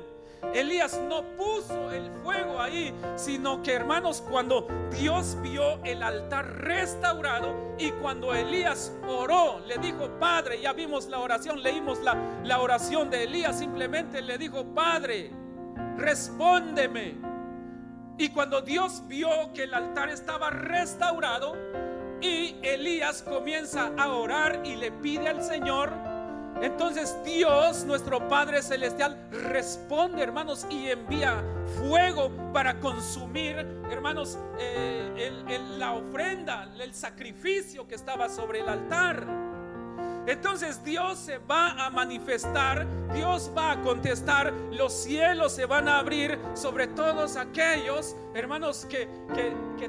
Elías 0.54 1.00
no 1.08 1.22
puso 1.36 1.90
el 1.90 2.10
fuego 2.22 2.60
ahí, 2.60 2.94
sino 3.16 3.62
que 3.62 3.72
hermanos, 3.72 4.22
cuando 4.30 4.66
Dios 4.90 5.36
vio 5.42 5.82
el 5.84 6.02
altar 6.02 6.46
restaurado 6.58 7.74
y 7.78 7.90
cuando 7.92 8.34
Elías 8.34 8.92
oró, 9.08 9.60
le 9.66 9.78
dijo, 9.78 10.08
Padre, 10.20 10.60
ya 10.60 10.72
vimos 10.72 11.06
la 11.06 11.20
oración, 11.20 11.62
leímos 11.62 12.00
la, 12.02 12.16
la 12.44 12.60
oración 12.60 13.10
de 13.10 13.24
Elías, 13.24 13.58
simplemente 13.58 14.20
le 14.20 14.38
dijo, 14.38 14.64
Padre, 14.74 15.30
respóndeme. 15.96 17.31
Y 18.22 18.28
cuando 18.28 18.62
Dios 18.62 19.02
vio 19.08 19.52
que 19.52 19.64
el 19.64 19.74
altar 19.74 20.08
estaba 20.08 20.48
restaurado 20.48 21.56
y 22.20 22.54
Elías 22.62 23.20
comienza 23.20 23.90
a 23.98 24.10
orar 24.10 24.60
y 24.64 24.76
le 24.76 24.92
pide 24.92 25.26
al 25.26 25.42
Señor, 25.42 25.90
entonces 26.60 27.18
Dios, 27.24 27.84
nuestro 27.84 28.28
Padre 28.28 28.62
Celestial, 28.62 29.28
responde, 29.32 30.22
hermanos, 30.22 30.68
y 30.70 30.90
envía 30.90 31.42
fuego 31.80 32.30
para 32.52 32.78
consumir, 32.78 33.56
hermanos, 33.90 34.38
eh, 34.60 35.32
la 35.76 35.94
ofrenda, 35.94 36.72
el 36.80 36.94
sacrificio 36.94 37.88
que 37.88 37.96
estaba 37.96 38.28
sobre 38.28 38.60
el 38.60 38.68
altar. 38.68 39.26
Entonces 40.26 40.82
Dios 40.84 41.18
se 41.18 41.38
va 41.38 41.72
a 41.84 41.90
manifestar, 41.90 42.86
Dios 43.12 43.50
va 43.56 43.72
a 43.72 43.80
contestar, 43.80 44.52
los 44.70 44.92
cielos 44.92 45.52
se 45.52 45.66
van 45.66 45.88
a 45.88 45.98
abrir 45.98 46.38
sobre 46.54 46.86
todos 46.86 47.36
aquellos 47.36 48.14
hermanos 48.34 48.86
que, 48.88 49.08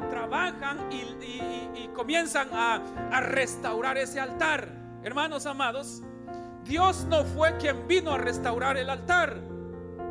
trabajan 0.09 0.91
y, 0.91 1.87
comienzan 1.93 2.49
a, 2.51 2.81
restaurar 3.21 3.97
ese 3.97 4.19
altar. 4.19 4.67
Hermanos 5.03 5.45
amados, 5.45 6.01
Dios 6.63 7.05
no 7.05 7.23
fue 7.25 7.55
quien 7.57 7.87
vino 7.87 8.13
a 8.13 8.17
restaurar 8.17 8.77
el 8.77 8.89
altar. 8.89 9.39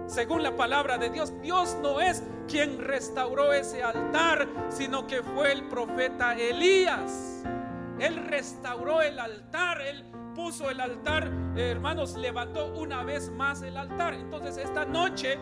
Según 0.06 0.42
la 0.44 0.54
palabra 0.56 0.98
de 0.98 1.10
Dios, 1.10 1.32
Dios 1.40 1.76
no 1.82 2.00
es 2.00 2.22
quien 2.46 2.78
restauró 2.78 3.52
ese 3.52 3.82
altar, 3.82 4.46
sino 4.68 5.06
que 5.06 5.22
fue 5.22 5.52
el 5.52 5.64
profeta 5.68 6.36
Elías. 6.36 7.42
Él 7.98 8.16
restauró 8.28 9.00
el 9.00 9.18
altar, 9.18 9.80
puso 10.34 10.70
el 10.70 10.80
altar, 10.80 11.30
hermanos, 11.56 12.16
levantó 12.16 12.66
una 12.74 13.02
vez 13.02 13.30
más 13.30 13.62
el 13.62 13.76
altar. 13.76 14.14
Entonces 14.14 14.56
esta 14.56 14.84
noche 14.84 15.38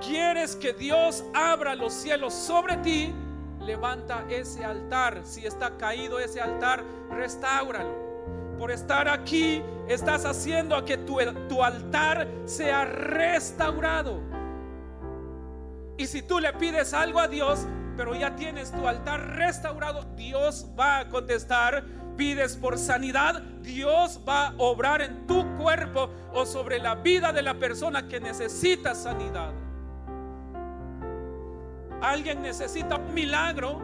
quieres 0.00 0.56
que 0.56 0.72
Dios 0.72 1.24
abra 1.34 1.74
los 1.74 1.92
cielos 1.92 2.34
sobre 2.34 2.76
ti, 2.78 3.14
levanta 3.60 4.24
ese 4.28 4.64
altar. 4.64 5.20
Si 5.24 5.46
está 5.46 5.76
caído 5.76 6.18
ese 6.18 6.40
altar, 6.40 6.82
restáuralo. 7.10 8.02
Por 8.58 8.70
estar 8.70 9.08
aquí, 9.08 9.62
estás 9.88 10.24
haciendo 10.24 10.76
a 10.76 10.84
que 10.84 10.96
tu, 10.98 11.18
tu 11.48 11.62
altar 11.62 12.28
sea 12.44 12.84
restaurado. 12.84 14.20
Y 15.96 16.06
si 16.06 16.22
tú 16.22 16.38
le 16.38 16.52
pides 16.54 16.94
algo 16.94 17.20
a 17.20 17.28
Dios, 17.28 17.66
pero 17.96 18.14
ya 18.14 18.34
tienes 18.34 18.72
tu 18.72 18.86
altar 18.86 19.36
restaurado, 19.36 20.04
Dios 20.16 20.66
va 20.78 21.00
a 21.00 21.08
contestar. 21.08 21.84
Pides 22.16 22.56
por 22.56 22.78
sanidad, 22.78 23.42
Dios 23.62 24.20
va 24.28 24.48
a 24.48 24.54
obrar 24.58 25.00
en 25.02 25.26
tu 25.26 25.56
cuerpo 25.56 26.10
o 26.32 26.44
sobre 26.44 26.78
la 26.78 26.94
vida 26.96 27.32
de 27.32 27.42
la 27.42 27.54
persona 27.54 28.06
que 28.06 28.20
necesita 28.20 28.94
sanidad. 28.94 29.52
Alguien 32.02 32.42
necesita 32.42 32.96
un 32.96 33.14
milagro, 33.14 33.80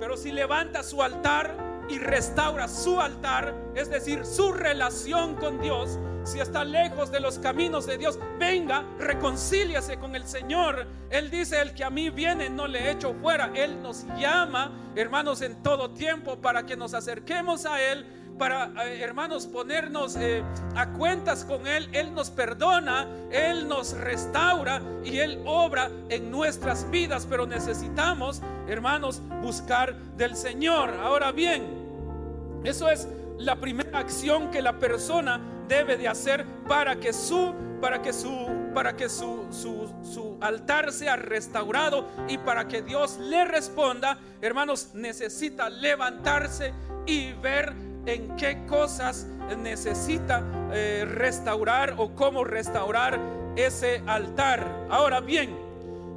pero 0.00 0.16
si 0.16 0.32
levanta 0.32 0.82
su 0.82 1.02
altar 1.02 1.56
y 1.88 1.98
restaura 1.98 2.68
su 2.68 3.00
altar, 3.00 3.54
es 3.74 3.88
decir, 3.88 4.24
su 4.26 4.52
relación 4.52 5.36
con 5.36 5.60
Dios, 5.60 5.98
si 6.24 6.40
está 6.40 6.64
lejos 6.64 7.10
de 7.10 7.20
los 7.20 7.38
caminos 7.38 7.86
de 7.86 7.98
Dios, 7.98 8.18
venga, 8.38 8.84
reconcíliase 8.98 9.98
con 9.98 10.14
el 10.14 10.26
Señor. 10.26 10.86
Él 11.10 11.30
dice, 11.30 11.60
el 11.60 11.74
que 11.74 11.84
a 11.84 11.90
mí 11.90 12.10
viene 12.10 12.48
no 12.48 12.66
le 12.66 12.90
echo 12.90 13.14
fuera. 13.14 13.50
Él 13.54 13.82
nos 13.82 14.06
llama, 14.18 14.92
hermanos, 14.94 15.42
en 15.42 15.62
todo 15.62 15.90
tiempo 15.90 16.40
para 16.40 16.64
que 16.64 16.76
nos 16.76 16.94
acerquemos 16.94 17.66
a 17.66 17.80
Él 17.80 18.06
para, 18.38 18.72
eh, 18.86 19.02
hermanos, 19.02 19.46
ponernos 19.46 20.16
eh, 20.16 20.42
a 20.74 20.88
cuentas 20.92 21.44
con 21.44 21.66
Él. 21.66 21.88
Él 21.92 22.14
nos 22.14 22.30
perdona, 22.30 23.06
Él 23.30 23.68
nos 23.68 23.92
restaura 23.92 24.82
y 25.04 25.18
Él 25.18 25.40
obra 25.44 25.90
en 26.08 26.30
nuestras 26.30 26.90
vidas. 26.90 27.26
Pero 27.28 27.46
necesitamos, 27.46 28.42
hermanos, 28.68 29.22
buscar 29.42 29.96
del 30.16 30.36
Señor. 30.36 30.90
Ahora 31.00 31.32
bien, 31.32 31.64
eso 32.64 32.88
es 32.88 33.08
la 33.42 33.56
primera 33.56 33.98
acción 33.98 34.50
que 34.50 34.62
la 34.62 34.78
persona 34.78 35.40
debe 35.68 35.96
de 35.96 36.08
hacer 36.08 36.44
para 36.68 36.96
que 36.96 37.12
su 37.12 37.54
para 37.80 38.00
que 38.00 38.12
su 38.12 38.48
para 38.72 38.96
que 38.96 39.08
su, 39.08 39.46
su, 39.50 40.38
altar 40.40 40.92
sea 40.92 41.16
restaurado 41.16 42.08
y 42.26 42.38
para 42.38 42.66
que 42.66 42.80
Dios 42.80 43.18
le 43.18 43.44
responda, 43.44 44.18
hermanos, 44.40 44.92
necesita 44.94 45.68
levantarse 45.68 46.72
y 47.06 47.32
ver 47.34 47.74
en 48.06 48.34
qué 48.36 48.64
cosas 48.66 49.26
necesita 49.58 50.42
eh, 50.72 51.04
restaurar 51.06 51.94
o 51.98 52.14
cómo 52.14 52.44
restaurar 52.44 53.20
ese 53.56 54.02
altar. 54.06 54.66
Ahora 54.88 55.20
bien, 55.20 55.54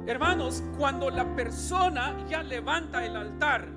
hermanos, 0.06 0.62
cuando 0.78 1.10
la 1.10 1.36
persona 1.36 2.16
ya 2.26 2.42
levanta 2.42 3.04
el 3.04 3.16
altar, 3.16 3.68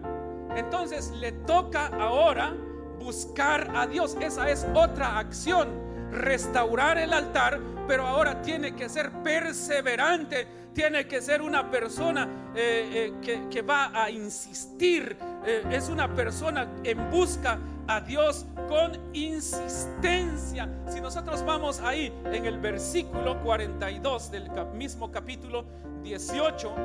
entonces 0.56 1.12
le 1.12 1.34
toca 1.34 1.88
ahora 1.88 2.56
buscar 3.00 3.72
a 3.76 3.88
Dios. 3.88 4.16
Esa 4.22 4.50
es 4.50 4.68
otra 4.74 5.18
acción, 5.18 5.70
restaurar 6.12 6.98
el 6.98 7.14
altar, 7.14 7.60
pero 7.88 8.06
ahora 8.06 8.42
tiene 8.42 8.76
que 8.76 8.90
ser 8.90 9.10
perseverante, 9.24 10.48
tiene 10.74 11.08
que 11.08 11.22
ser 11.22 11.42
una 11.42 11.72
persona 11.72 12.28
eh, 12.56 13.12
eh, 13.26 13.48
que, 13.50 13.62
va 13.62 13.92
a 13.94 14.10
insistir, 14.10 15.18
eh, 15.46 15.64
es 15.72 15.90
una 15.90 16.14
persona 16.14 16.68
en 16.84 17.10
busca 17.10 17.60
a 17.88 18.02
Dios 18.02 18.46
con 18.68 18.92
insistencia. 19.14 20.70
Si 20.88 21.02
nosotros 21.02 21.44
vamos 21.44 21.80
ahí 21.80 22.14
en 22.26 22.46
el 22.46 22.60
versículo 22.60 23.42
42 23.42 24.32
del 24.32 24.52
mismo 24.76 25.12
capítulo 25.12 25.66
18, 26.04 26.76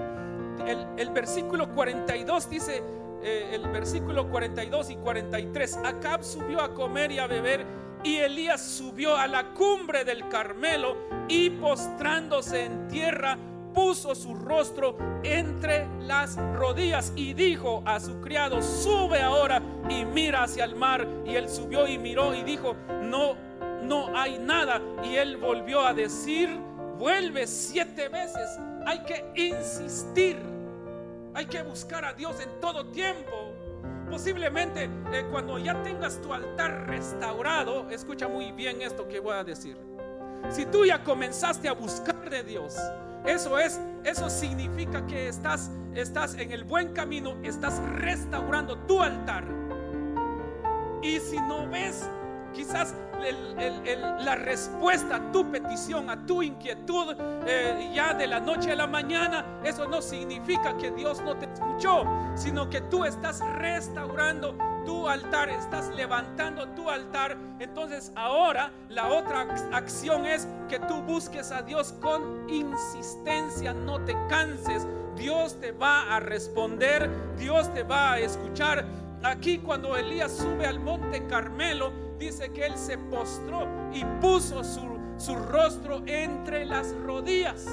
el, 0.66 0.86
el 0.96 1.10
versículo 1.10 1.68
42 1.74 2.48
dice, 2.48 2.82
eh, 3.24 3.50
el 3.54 3.68
versículo 3.70 4.28
42 4.28 4.90
y 4.90 4.96
43. 4.96 5.78
Acab 5.84 6.22
subió 6.22 6.60
a 6.60 6.74
comer 6.74 7.10
y 7.10 7.18
a 7.18 7.26
beber 7.26 7.64
y 8.04 8.16
Elías 8.16 8.60
subió 8.62 9.16
a 9.16 9.26
la 9.26 9.54
cumbre 9.54 10.04
del 10.04 10.28
Carmelo 10.28 10.96
y 11.26 11.48
postrándose 11.50 12.66
en 12.66 12.86
tierra 12.86 13.38
puso 13.74 14.14
su 14.14 14.34
rostro 14.34 14.96
entre 15.24 15.88
las 16.00 16.36
rodillas 16.36 17.12
y 17.16 17.34
dijo 17.34 17.82
a 17.84 17.98
su 17.98 18.20
criado, 18.20 18.62
sube 18.62 19.20
ahora 19.20 19.60
y 19.88 20.04
mira 20.04 20.44
hacia 20.44 20.64
el 20.64 20.76
mar. 20.76 21.08
Y 21.26 21.34
él 21.34 21.48
subió 21.48 21.88
y 21.88 21.98
miró 21.98 22.34
y 22.34 22.42
dijo, 22.42 22.76
no, 23.02 23.36
no 23.82 24.16
hay 24.16 24.38
nada. 24.38 24.80
Y 25.02 25.16
él 25.16 25.36
volvió 25.38 25.84
a 25.84 25.92
decir, 25.92 26.56
vuelve 26.98 27.46
siete 27.46 28.08
veces. 28.08 28.48
Hay 28.86 29.00
que 29.00 29.24
insistir 29.34 30.53
hay 31.34 31.46
que 31.46 31.62
buscar 31.62 32.04
a 32.04 32.14
Dios 32.14 32.40
en 32.40 32.60
todo 32.60 32.86
tiempo. 32.86 33.52
Posiblemente 34.08 34.88
eh, 35.12 35.26
cuando 35.30 35.58
ya 35.58 35.82
tengas 35.82 36.20
tu 36.22 36.32
altar 36.32 36.86
restaurado, 36.86 37.90
escucha 37.90 38.28
muy 38.28 38.52
bien 38.52 38.80
esto 38.82 39.08
que 39.08 39.18
voy 39.18 39.34
a 39.34 39.44
decir. 39.44 39.76
Si 40.50 40.66
tú 40.66 40.84
ya 40.84 41.02
comenzaste 41.02 41.68
a 41.68 41.72
buscar 41.72 42.30
de 42.30 42.44
Dios, 42.44 42.76
eso 43.24 43.58
es, 43.58 43.80
eso 44.04 44.28
significa 44.28 45.04
que 45.06 45.28
estás, 45.28 45.70
estás 45.94 46.34
en 46.34 46.52
el 46.52 46.64
buen 46.64 46.92
camino, 46.92 47.36
estás 47.42 47.78
restaurando 47.96 48.78
tu 48.80 49.00
altar. 49.02 49.44
Y 51.02 51.18
si 51.18 51.36
no 51.38 51.68
ves 51.68 52.08
quizás 52.54 52.94
la 54.20 54.34
respuesta 54.36 55.16
a 55.16 55.32
tu 55.32 55.50
petición, 55.50 56.10
a 56.10 56.24
tu 56.26 56.42
inquietud, 56.42 57.16
eh, 57.46 57.90
ya 57.94 58.14
de 58.14 58.26
la 58.26 58.40
noche 58.40 58.72
a 58.72 58.76
la 58.76 58.86
mañana, 58.86 59.44
eso 59.64 59.88
no 59.88 60.00
significa 60.02 60.76
que 60.76 60.90
Dios 60.90 61.20
no 61.22 61.36
te 61.36 61.46
escuchó, 61.46 62.04
sino 62.34 62.68
que 62.68 62.80
tú 62.82 63.04
estás 63.04 63.40
restaurando 63.56 64.56
tu 64.84 65.08
altar, 65.08 65.48
estás 65.48 65.88
levantando 65.94 66.68
tu 66.68 66.90
altar. 66.90 67.36
Entonces 67.58 68.12
ahora 68.14 68.70
la 68.88 69.08
otra 69.08 69.42
acción 69.72 70.26
es 70.26 70.46
que 70.68 70.78
tú 70.78 71.02
busques 71.02 71.50
a 71.50 71.62
Dios 71.62 71.94
con 72.00 72.48
insistencia, 72.48 73.72
no 73.72 74.00
te 74.04 74.14
canses. 74.28 74.86
Dios 75.16 75.60
te 75.60 75.70
va 75.70 76.14
a 76.14 76.20
responder, 76.20 77.08
Dios 77.38 77.72
te 77.72 77.84
va 77.84 78.14
a 78.14 78.18
escuchar. 78.18 78.84
Aquí 79.22 79.58
cuando 79.58 79.96
Elías 79.96 80.32
sube 80.32 80.66
al 80.66 80.80
monte 80.80 81.26
Carmelo, 81.26 82.03
dice 82.18 82.50
que 82.50 82.66
él 82.66 82.76
se 82.76 82.98
postró 82.98 83.66
y 83.92 84.04
puso 84.20 84.62
su, 84.64 84.98
su 85.16 85.36
rostro 85.36 86.02
entre 86.06 86.64
las 86.64 86.94
rodillas 86.96 87.66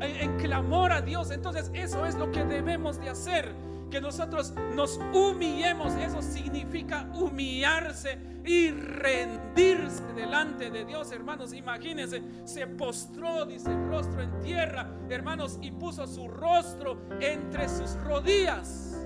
en, 0.00 0.36
clamor 0.38 0.92
a 0.92 1.00
Dios. 1.00 1.30
Entonces 1.30 1.70
eso 1.74 2.06
es 2.06 2.14
lo 2.16 2.30
que 2.30 2.44
debemos 2.44 2.98
de 2.98 3.10
hacer. 3.10 3.54
Que 3.90 4.00
nosotros 4.00 4.52
nos 4.74 4.98
humillemos, 5.12 5.94
eso 5.94 6.20
significa 6.20 7.08
humillarse 7.14 8.18
y 8.44 8.70
rendirse 8.70 10.02
delante 10.16 10.70
de 10.70 10.84
Dios, 10.84 11.12
hermanos. 11.12 11.52
Imagínense, 11.52 12.22
se 12.44 12.66
postró, 12.66 13.46
dice 13.46 13.70
el 13.70 13.88
rostro 13.88 14.20
en 14.22 14.40
tierra, 14.40 14.90
hermanos, 15.08 15.58
y 15.62 15.70
puso 15.70 16.06
su 16.08 16.26
rostro 16.26 16.98
entre 17.20 17.68
sus 17.68 17.94
rodillas. 18.02 19.03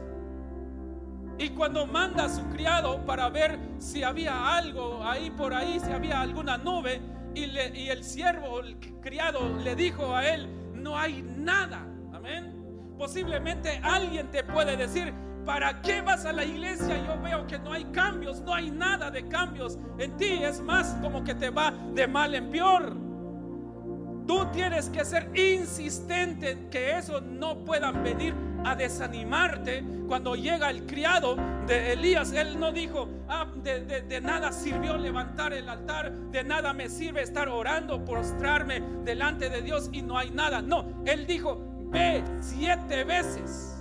Y 1.38 1.51
cuando 1.51 1.87
manda 1.87 2.24
a 2.24 2.29
su 2.29 2.44
criado 2.48 3.05
para 3.07 3.29
ver 3.29 3.59
si 3.79 4.03
había 4.03 4.57
algo 4.57 5.05
ahí 5.05 5.31
por 5.31 5.55
ahí, 5.55 5.79
si 5.79 5.92
había 5.92 6.20
alguna 6.20 6.59
nube, 6.59 7.01
y, 7.35 7.44
y 7.44 7.88
el 7.90 8.03
siervo, 8.03 8.61
el 8.61 8.77
criado, 9.01 9.57
le 9.62 9.77
dijo 9.77 10.14
a 10.14 10.27
él, 10.27 10.48
no 10.74 10.98
hay 10.98 11.22
nada. 11.22 11.87
Amén. 12.12 12.55
Posiblemente 12.98 13.81
alguien 13.85 14.31
te 14.33 14.42
puede 14.42 14.77
decir, 14.77 15.14
¿para 15.44 15.81
qué 15.81 16.03
vas 16.03 16.27
a 16.27 16.33
la 16.33 16.44
iglesia? 16.44 17.03
Yo 17.07 17.20
veo 17.22 17.46
que 17.46 17.59
no 17.59 17.72
hay 17.72 17.85
cambios, 17.87 18.40
no 18.40 18.53
hay 18.53 18.70
nada 18.72 19.11
de 19.11 19.29
cambios 19.29 19.79
en 19.98 20.16
ti. 20.16 20.40
Es 20.42 20.61
más 20.61 20.96
como 21.01 21.22
que 21.22 21.35
te 21.35 21.51
va 21.51 21.72
de 21.94 22.09
mal 22.09 22.35
en 22.35 22.51
peor. 22.51 23.08
Tú 24.28 24.44
tienes 24.52 24.90
que 24.90 25.06
ser 25.06 25.30
insistente 25.34 26.50
en 26.50 26.68
que 26.68 26.98
eso 26.98 27.18
no 27.22 27.64
pueda 27.64 27.92
venir 27.92 28.34
a 28.62 28.76
desanimarte. 28.76 29.82
Cuando 30.06 30.34
llega 30.34 30.68
el 30.68 30.84
criado 30.84 31.34
de 31.66 31.94
Elías, 31.94 32.32
él 32.32 32.60
no 32.60 32.70
dijo, 32.70 33.08
ah, 33.26 33.46
de, 33.62 34.20
nada 34.20 34.52
sirvió 34.52 34.98
levantar 34.98 35.54
el 35.54 35.66
altar, 35.66 36.12
de 36.12 36.44
nada 36.44 36.74
me 36.74 36.90
sirve 36.90 37.22
estar 37.22 37.48
orando, 37.48 38.04
postrarme 38.04 38.82
delante 39.02 39.48
de 39.48 39.62
Dios 39.62 39.88
y 39.92 40.02
no 40.02 40.18
hay 40.18 40.28
nada. 40.30 40.60
No, 40.60 40.84
él 41.06 41.26
dijo, 41.26 41.62
ve 41.90 42.22
siete 42.42 43.04
veces. 43.04 43.78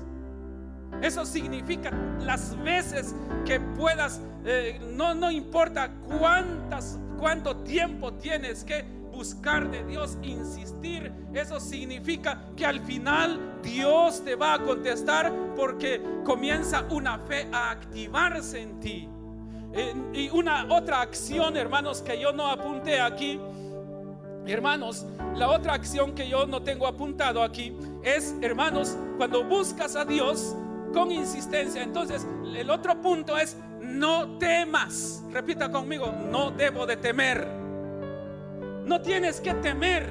Eso 1.02 1.26
significa 1.26 1.92
las 2.22 2.58
veces 2.64 3.14
que 3.46 3.60
puedas, 3.60 4.22
eh, 4.46 4.80
no, 4.94 5.14
no 5.14 5.30
importa 5.30 5.92
cuántas, 6.18 6.98
cuánto 7.20 7.58
tiempo 7.58 8.14
tienes 8.14 8.64
que 8.64 8.97
buscar 9.18 9.72
de 9.72 9.84
Dios, 9.84 10.16
insistir, 10.22 11.12
eso 11.34 11.60
significa 11.60 12.40
que 12.56 12.68
al 12.68 12.80
final 12.82 13.60
Dios 13.64 14.24
te 14.24 14.36
va 14.36 14.54
a 14.54 14.60
contestar 14.60 15.34
porque 15.56 16.00
comienza 16.24 16.86
una 16.92 17.18
fe 17.18 17.48
a 17.52 17.72
activarse 17.72 18.62
en 18.62 18.80
ti. 18.80 19.10
y 20.14 20.30
una 20.30 20.68
otra 20.70 21.02
acción, 21.02 21.58
hermanos, 21.58 22.02
que 22.04 22.20
yo 22.20 22.32
no 22.32 22.48
apunté 22.48 23.02
aquí, 23.02 23.40
hermanos, 24.46 25.06
la 25.36 25.50
otra 25.50 25.74
acción 25.74 26.14
que 26.14 26.30
yo 26.30 26.46
no 26.46 26.62
tengo 26.62 26.86
apuntado 26.86 27.42
aquí 27.42 27.76
es, 28.04 28.36
hermanos, 28.42 28.96
cuando 29.18 29.44
buscas 29.44 29.96
a 29.96 30.06
Dios 30.06 30.56
con 30.94 31.12
insistencia. 31.12 31.82
Entonces, 31.82 32.26
el 32.56 32.70
otro 32.70 33.02
punto 33.02 33.36
es, 33.36 33.58
no 33.82 34.38
temas. 34.38 35.24
Repita 35.32 35.72
conmigo, 35.72 36.14
no 36.32 36.52
debo 36.52 36.86
de 36.86 36.98
temer. 36.98 37.57
No 38.88 39.02
tienes 39.02 39.42
que 39.42 39.54
temer. 39.56 40.10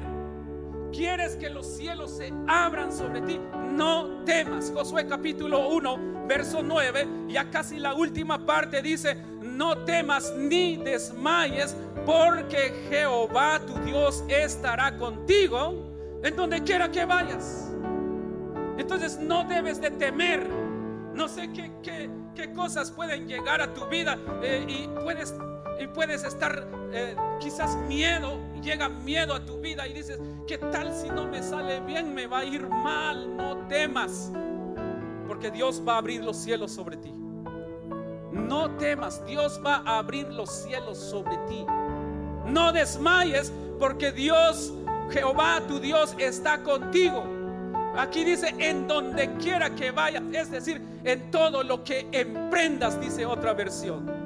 ¿Quieres 0.93 1.35
que 1.35 1.49
los 1.49 1.65
cielos 1.65 2.11
se 2.11 2.31
abran 2.47 2.93
sobre 2.93 3.21
ti? 3.21 3.39
No 3.71 4.23
temas. 4.23 4.71
Josué 4.71 5.07
capítulo 5.07 5.69
1, 5.69 6.27
verso 6.27 6.61
9, 6.61 7.07
ya 7.27 7.49
casi 7.49 7.79
la 7.79 7.95
última 7.95 8.45
parte 8.45 8.83
dice, 8.83 9.17
no 9.41 9.79
temas 9.79 10.31
ni 10.37 10.77
desmayes, 10.77 11.75
porque 12.05 12.85
Jehová 12.87 13.59
tu 13.65 13.73
Dios 13.79 14.23
estará 14.27 14.95
contigo 14.95 16.19
en 16.23 16.35
donde 16.35 16.61
quiera 16.61 16.91
que 16.91 17.03
vayas. 17.03 17.73
Entonces 18.77 19.17
no 19.17 19.43
debes 19.45 19.81
de 19.81 19.89
temer. 19.89 20.47
No 21.15 21.27
sé 21.27 21.51
qué, 21.51 21.71
qué, 21.81 22.11
qué 22.35 22.53
cosas 22.53 22.91
pueden 22.91 23.27
llegar 23.27 23.59
a 23.59 23.73
tu 23.73 23.87
vida 23.87 24.19
eh, 24.43 24.63
y, 24.67 24.87
puedes, 25.03 25.33
y 25.79 25.87
puedes 25.87 26.23
estar 26.23 26.67
eh, 26.93 27.15
quizás 27.39 27.75
miedo, 27.87 28.39
llega 28.61 28.89
miedo 28.89 29.33
a 29.33 29.45
tu 29.45 29.59
vida 29.59 29.87
y 29.87 29.93
dices, 29.93 30.19
¿qué 30.47 30.57
tal 30.57 30.93
si 30.93 31.09
no 31.09 31.25
me 31.25 31.41
sale 31.41 31.79
bien? 31.81 32.13
Me 32.13 32.27
va 32.27 32.39
a 32.39 32.45
ir 32.45 32.67
mal. 32.67 33.35
No 33.35 33.57
temas, 33.67 34.31
porque 35.27 35.51
Dios 35.51 35.81
va 35.87 35.95
a 35.95 35.97
abrir 35.97 36.23
los 36.23 36.37
cielos 36.37 36.71
sobre 36.71 36.97
ti. 36.97 37.13
No 38.31 38.71
temas, 38.77 39.25
Dios 39.25 39.61
va 39.65 39.83
a 39.85 39.99
abrir 39.99 40.27
los 40.29 40.49
cielos 40.49 40.97
sobre 40.97 41.37
ti. 41.49 41.65
No 42.45 42.71
desmayes 42.71 43.51
porque 43.79 44.11
Dios, 44.11 44.73
Jehová 45.11 45.61
tu 45.67 45.79
Dios, 45.79 46.15
está 46.17 46.63
contigo. 46.63 47.23
Aquí 47.97 48.23
dice, 48.23 48.53
en 48.59 48.87
donde 48.87 49.33
quiera 49.37 49.71
que 49.71 49.91
vayas, 49.91 50.23
es 50.31 50.51
decir, 50.51 50.81
en 51.03 51.31
todo 51.31 51.63
lo 51.63 51.83
que 51.83 52.07
emprendas, 52.11 52.99
dice 53.01 53.25
otra 53.25 53.53
versión. 53.53 54.16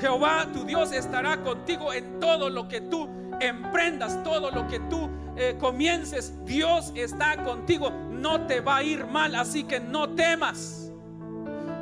Jehová 0.00 0.46
tu 0.52 0.64
Dios 0.64 0.92
estará 0.92 1.42
contigo 1.42 1.92
en 1.92 2.20
todo 2.20 2.48
lo 2.48 2.68
que 2.68 2.80
tú 2.80 3.08
emprendas, 3.40 4.22
todo 4.22 4.50
lo 4.50 4.66
que 4.66 4.80
tú 4.80 5.10
eh, 5.36 5.56
comiences. 5.58 6.32
Dios 6.44 6.92
está 6.94 7.42
contigo, 7.42 7.90
no 8.10 8.46
te 8.46 8.60
va 8.60 8.78
a 8.78 8.82
ir 8.82 9.06
mal, 9.06 9.34
así 9.34 9.64
que 9.64 9.80
no 9.80 10.10
temas. 10.10 10.90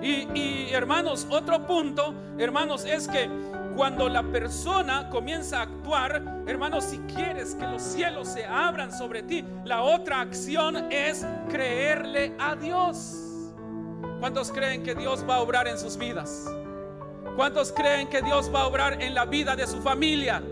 Y, 0.02 0.28
y 0.34 0.68
hermanos, 0.72 1.26
otro 1.30 1.66
punto, 1.66 2.14
hermanos, 2.38 2.84
es 2.84 3.08
que 3.08 3.28
cuando 3.76 4.08
la 4.08 4.24
persona 4.24 5.08
comienza 5.08 5.60
a 5.60 5.62
actuar, 5.62 6.42
hermanos, 6.46 6.84
si 6.84 6.98
quieres 7.12 7.54
que 7.54 7.66
los 7.66 7.82
cielos 7.82 8.28
se 8.28 8.44
abran 8.44 8.92
sobre 8.92 9.22
ti, 9.22 9.44
la 9.64 9.82
otra 9.82 10.20
acción 10.20 10.90
es 10.90 11.24
creerle 11.48 12.34
a 12.40 12.56
Dios. 12.56 13.52
¿Cuántos 14.18 14.50
creen 14.50 14.82
que 14.82 14.96
Dios 14.96 15.24
va 15.28 15.36
a 15.36 15.40
obrar 15.40 15.68
en 15.68 15.78
sus 15.78 15.96
vidas? 15.96 16.48
¿Cuántos 17.38 17.70
creen 17.70 18.08
que 18.08 18.20
Dios 18.20 18.52
va 18.52 18.62
a 18.62 18.66
obrar 18.66 19.00
en 19.00 19.14
la 19.14 19.24
vida 19.24 19.54
de 19.54 19.64
su 19.64 19.80
familia? 19.80 20.42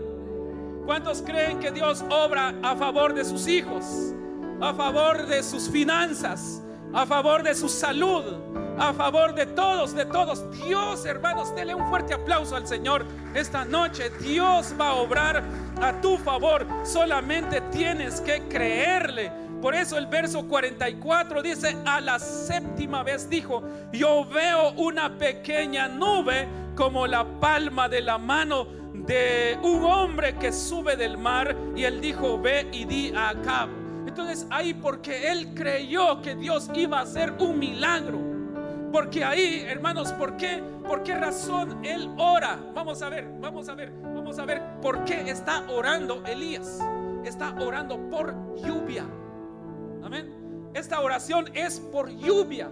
¿Cuántos 0.85 1.21
creen 1.21 1.59
que 1.59 1.69
Dios 1.69 2.01
obra 2.09 2.55
a 2.63 2.77
favor 2.77 3.13
de 3.13 3.25
sus 3.25 3.45
hijos? 3.45 4.13
A 4.61 4.73
favor 4.73 5.27
de 5.27 5.43
sus 5.43 5.69
finanzas, 5.69 6.63
a 6.93 7.05
favor 7.05 7.43
de 7.43 7.55
su 7.55 7.67
salud, 7.67 8.23
a 8.79 8.93
favor 8.93 9.35
de 9.35 9.47
todos, 9.47 9.93
de 9.93 10.05
todos. 10.05 10.49
Dios, 10.65 11.05
hermanos, 11.05 11.53
dele 11.53 11.75
un 11.75 11.89
fuerte 11.89 12.13
aplauso 12.13 12.55
al 12.55 12.65
Señor 12.65 13.05
esta 13.33 13.65
noche. 13.65 14.09
Dios 14.21 14.73
va 14.79 14.91
a 14.91 14.93
obrar 14.93 15.43
a 15.81 15.91
tu 15.99 16.17
favor. 16.17 16.65
Solamente 16.85 17.59
tienes 17.69 18.21
que 18.21 18.43
creerle. 18.47 19.29
Por 19.61 19.75
eso 19.75 19.97
el 19.97 20.07
verso 20.07 20.47
44 20.47 21.41
dice, 21.41 21.75
a 21.85 21.99
la 21.99 22.17
séptima 22.17 23.03
vez 23.03 23.29
dijo, 23.29 23.61
yo 23.91 24.23
veo 24.23 24.71
una 24.77 25.17
pequeña 25.17 25.89
nube 25.89 26.47
como 26.77 27.07
la 27.07 27.25
palma 27.39 27.89
de 27.89 28.01
la 28.01 28.17
mano 28.19 28.67
de 28.93 29.57
un 29.63 29.83
hombre 29.83 30.35
que 30.35 30.53
sube 30.53 30.95
del 30.95 31.17
mar. 31.17 31.57
Y 31.75 31.83
él 31.83 31.99
dijo, 31.99 32.39
ve 32.39 32.69
y 32.71 32.85
di 32.85 33.13
a 33.13 33.29
Acab. 33.29 33.69
Entonces 34.07 34.47
ahí 34.49 34.73
porque 34.73 35.31
él 35.31 35.53
creyó 35.53 36.21
que 36.21 36.35
Dios 36.35 36.69
iba 36.75 36.99
a 36.99 37.01
hacer 37.01 37.33
un 37.39 37.59
milagro. 37.59 38.19
Porque 38.91 39.25
ahí, 39.25 39.65
hermanos, 39.67 40.13
¿por 40.13 40.37
qué? 40.37 40.63
¿Por 40.87 41.03
qué 41.03 41.15
razón 41.15 41.83
él 41.83 42.09
ora? 42.17 42.57
Vamos 42.73 43.01
a 43.01 43.09
ver, 43.09 43.27
vamos 43.41 43.67
a 43.67 43.75
ver, 43.75 43.91
vamos 44.01 44.39
a 44.39 44.45
ver 44.45 44.61
por 44.81 45.03
qué 45.03 45.29
está 45.29 45.65
orando 45.69 46.23
Elías. 46.25 46.79
Está 47.25 47.53
orando 47.59 48.09
por 48.09 48.33
lluvia. 48.55 49.03
Amén. 50.03 50.71
Esta 50.73 51.01
oración 51.01 51.49
es 51.53 51.79
por 51.79 52.09
lluvia. 52.09 52.69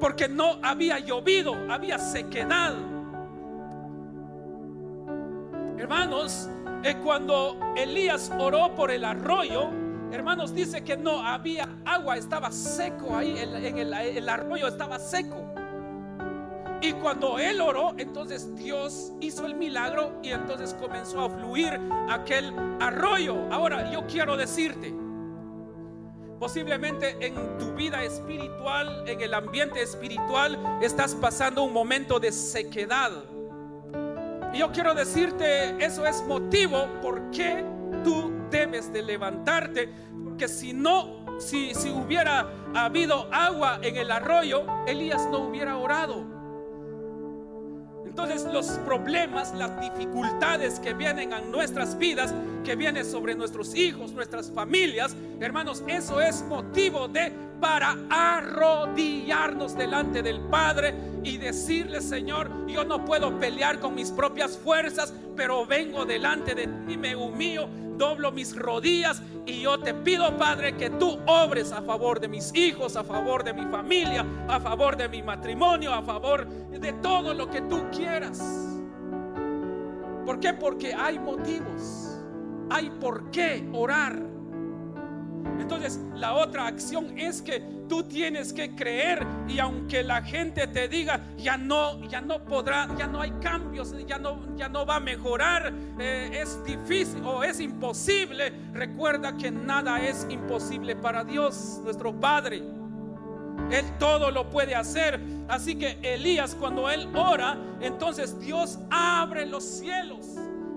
Porque 0.00 0.28
no 0.28 0.58
había 0.62 0.98
llovido, 0.98 1.54
había 1.70 1.98
sequedad. 1.98 2.74
Hermanos, 5.78 6.48
eh, 6.82 6.96
cuando 7.02 7.58
Elías 7.76 8.32
oró 8.38 8.74
por 8.74 8.90
el 8.90 9.04
arroyo, 9.04 9.70
Hermanos, 10.12 10.52
dice 10.52 10.82
que 10.82 10.96
no 10.96 11.20
había 11.20 11.68
agua, 11.84 12.16
estaba 12.16 12.50
seco 12.50 13.16
ahí, 13.16 13.38
en 13.38 13.78
el, 13.78 14.28
arroyo 14.28 14.66
estaba 14.66 14.98
seco. 14.98 15.36
Y 16.82 16.92
cuando 16.94 17.38
él 17.38 17.60
oró, 17.60 17.94
entonces 17.96 18.54
Dios 18.56 19.12
hizo 19.20 19.46
el 19.46 19.54
milagro 19.54 20.18
y 20.22 20.30
entonces 20.30 20.74
comenzó 20.74 21.20
a 21.20 21.30
fluir 21.30 21.78
aquel 22.08 22.52
arroyo. 22.80 23.36
Ahora 23.52 23.88
yo 23.92 24.04
quiero 24.06 24.36
decirte, 24.36 24.92
posiblemente 26.40 27.14
en 27.20 27.34
tu 27.58 27.74
vida 27.74 28.02
espiritual, 28.02 29.04
en 29.06 29.20
el 29.20 29.34
ambiente 29.34 29.82
espiritual, 29.82 30.58
estás 30.82 31.14
pasando 31.14 31.62
un 31.62 31.72
momento 31.74 32.18
de 32.18 32.32
sequedad. 32.32 33.12
Y 34.54 34.58
yo 34.58 34.72
quiero 34.72 34.94
decirte, 34.94 35.76
eso 35.84 36.06
es 36.06 36.24
motivo 36.26 36.88
por 37.02 37.30
qué 37.30 37.62
tú 38.02 38.32
debes 38.50 38.90
de 38.90 39.02
levantarte, 39.02 39.90
porque 40.24 40.48
si 40.48 40.72
no, 40.72 41.26
si, 41.38 41.74
si 41.74 41.90
hubiera 41.90 42.50
habido 42.74 43.28
agua 43.30 43.78
en 43.82 43.98
el 43.98 44.10
arroyo, 44.10 44.64
Elías 44.86 45.28
no 45.30 45.40
hubiera 45.40 45.76
orado. 45.76 46.24
Entonces 48.22 48.52
los 48.52 48.66
problemas, 48.84 49.54
las 49.54 49.80
dificultades 49.80 50.78
que 50.78 50.92
vienen 50.92 51.32
a 51.32 51.40
nuestras 51.40 51.96
vidas, 51.96 52.34
que 52.64 52.76
vienen 52.76 53.04
sobre 53.04 53.34
nuestros 53.34 53.74
hijos, 53.74 54.12
nuestras 54.12 54.50
familias, 54.50 55.16
hermanos, 55.40 55.82
eso 55.86 56.20
es 56.20 56.42
motivo 56.42 57.08
de 57.08 57.32
para 57.60 57.96
arrodillarnos 58.08 59.76
delante 59.76 60.22
del 60.22 60.40
Padre 60.40 60.94
y 61.22 61.36
decirle, 61.36 62.00
Señor, 62.00 62.66
yo 62.66 62.84
no 62.84 63.04
puedo 63.04 63.38
pelear 63.38 63.78
con 63.78 63.94
mis 63.94 64.10
propias 64.10 64.56
fuerzas, 64.56 65.12
pero 65.36 65.66
vengo 65.66 66.04
delante 66.04 66.54
de 66.54 66.66
ti, 66.86 66.96
me 66.96 67.14
humillo, 67.14 67.68
doblo 67.96 68.32
mis 68.32 68.56
rodillas 68.56 69.22
y 69.46 69.60
yo 69.62 69.78
te 69.78 69.94
pido, 69.94 70.36
Padre, 70.36 70.76
que 70.76 70.90
tú 70.90 71.18
obres 71.26 71.72
a 71.72 71.82
favor 71.82 72.20
de 72.20 72.28
mis 72.28 72.54
hijos, 72.54 72.96
a 72.96 73.04
favor 73.04 73.44
de 73.44 73.52
mi 73.52 73.66
familia, 73.66 74.24
a 74.48 74.58
favor 74.60 74.96
de 74.96 75.08
mi 75.08 75.22
matrimonio, 75.22 75.92
a 75.92 76.02
favor 76.02 76.46
de 76.46 76.92
todo 76.94 77.34
lo 77.34 77.50
que 77.50 77.60
tú 77.62 77.84
quieras. 77.90 78.40
¿Por 80.24 80.40
qué? 80.40 80.54
Porque 80.54 80.94
hay 80.94 81.18
motivos, 81.18 82.20
hay 82.70 82.90
por 83.00 83.30
qué 83.30 83.68
orar. 83.72 84.29
Entonces, 85.60 86.00
la 86.14 86.34
otra 86.34 86.66
acción 86.66 87.18
es 87.18 87.42
que 87.42 87.60
tú 87.88 88.04
tienes 88.04 88.52
que 88.52 88.74
creer 88.74 89.26
y 89.48 89.58
aunque 89.58 90.02
la 90.02 90.22
gente 90.22 90.66
te 90.66 90.88
diga, 90.88 91.20
ya 91.36 91.56
no, 91.56 92.02
ya 92.08 92.20
no 92.20 92.44
podrá, 92.44 92.88
ya 92.96 93.06
no 93.06 93.20
hay 93.20 93.32
cambios, 93.42 93.94
ya 94.06 94.18
no, 94.18 94.56
ya 94.56 94.68
no 94.68 94.86
va 94.86 94.96
a 94.96 95.00
mejorar, 95.00 95.72
eh, 95.98 96.30
es 96.32 96.62
difícil 96.64 97.22
o 97.24 97.42
es 97.42 97.60
imposible, 97.60 98.52
recuerda 98.72 99.36
que 99.36 99.50
nada 99.50 100.00
es 100.00 100.26
imposible 100.30 100.96
para 100.96 101.24
Dios, 101.24 101.80
nuestro 101.82 102.12
Padre. 102.18 102.62
Él 103.70 103.84
todo 103.98 104.30
lo 104.30 104.48
puede 104.50 104.74
hacer. 104.74 105.20
Así 105.48 105.76
que 105.76 105.98
Elías 106.02 106.54
cuando 106.54 106.88
él 106.88 107.08
ora, 107.14 107.58
entonces 107.80 108.38
Dios 108.40 108.78
abre 108.90 109.46
los 109.46 109.64
cielos. 109.64 110.26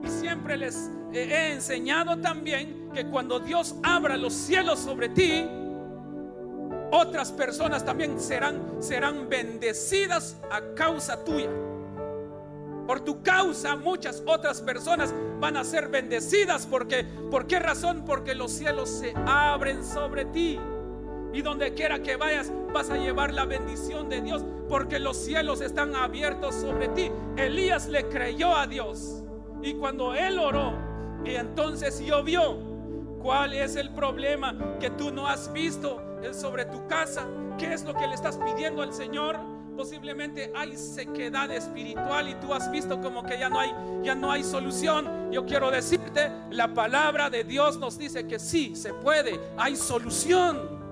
Y 0.04 0.10
siempre 0.10 0.58
les 0.58 0.90
he 1.14 1.54
enseñado 1.54 2.18
también 2.18 2.83
que 2.94 3.06
cuando 3.08 3.40
Dios 3.40 3.76
abra 3.84 4.18
los 4.18 4.34
cielos 4.34 4.80
sobre 4.80 5.10
ti, 5.10 5.50
otras 6.92 7.32
personas 7.32 7.84
también 7.84 8.20
serán, 8.20 8.78
serán 8.80 9.28
bendecidas 9.28 10.38
a 10.52 10.62
causa 10.76 11.24
tuya. 11.24 11.50
Por 12.86 13.00
tu 13.00 13.24
causa 13.24 13.76
muchas 13.76 14.22
otras 14.26 14.62
personas 14.62 15.14
van 15.40 15.58
a 15.58 15.64
ser 15.64 15.88
bendecidas 15.88 16.68
porque 16.68 17.06
¿por 17.32 17.48
qué 17.48 17.60
razón? 17.60 18.04
Porque 18.06 18.36
los 18.36 18.52
cielos 18.52 18.90
se 18.90 19.14
abren 19.26 19.84
sobre 19.84 20.26
ti. 20.26 20.60
Y 21.34 21.42
donde 21.42 21.74
quiera 21.74 22.04
que 22.04 22.16
vayas 22.16 22.52
vas 22.74 22.90
a 22.92 22.98
llevar 22.98 23.34
la 23.34 23.46
bendición 23.46 24.08
de 24.10 24.22
Dios 24.22 24.46
porque 24.70 25.00
los 25.00 25.18
cielos 25.18 25.62
están 25.62 25.96
abiertos 25.96 26.54
sobre 26.56 26.90
ti. 26.90 27.12
Elías 27.38 27.88
le 27.88 28.08
creyó 28.08 28.56
a 28.56 28.68
Dios. 28.68 29.24
Y 29.64 29.74
cuando 29.76 30.14
él 30.14 30.38
oró, 30.38 30.74
y 31.26 31.36
entonces 31.36 32.00
llovió, 32.02 32.73
¿cuál 33.24 33.54
es 33.54 33.78
el 33.78 33.90
problema 33.92 34.54
que 34.80 34.90
tú 34.92 35.10
no 35.10 35.26
has 35.26 35.52
visto 35.54 36.04
sobre 36.34 36.66
tu 36.66 36.86
casa? 36.88 37.26
¿Qué 37.58 37.74
es 37.74 37.84
lo 37.86 37.94
que 37.96 38.06
le 38.06 38.14
estás 38.14 38.38
pidiendo 38.38 38.82
al 38.84 38.94
Señor? 38.94 39.40
Posiblemente 39.78 40.52
hay 40.56 40.76
sequedad 40.76 41.50
espiritual 41.50 42.30
y 42.30 42.36
tú 42.36 42.54
has 42.54 42.70
visto 42.70 43.02
como 43.02 43.24
que 43.24 43.40
ya 43.40 43.50
no 43.50 43.60
hay 43.60 43.72
ya 44.04 44.14
no 44.14 44.30
hay 44.30 44.44
solución. 44.44 45.32
Yo 45.32 45.46
quiero 45.46 45.72
decirte, 45.72 46.32
la 46.52 46.74
palabra 46.74 47.30
de 47.30 47.46
Dios 47.46 47.80
nos 47.80 47.98
dice 47.98 48.28
que 48.28 48.38
sí, 48.38 48.76
se 48.76 48.94
puede, 48.94 49.40
hay 49.58 49.78
solución. 49.78 50.84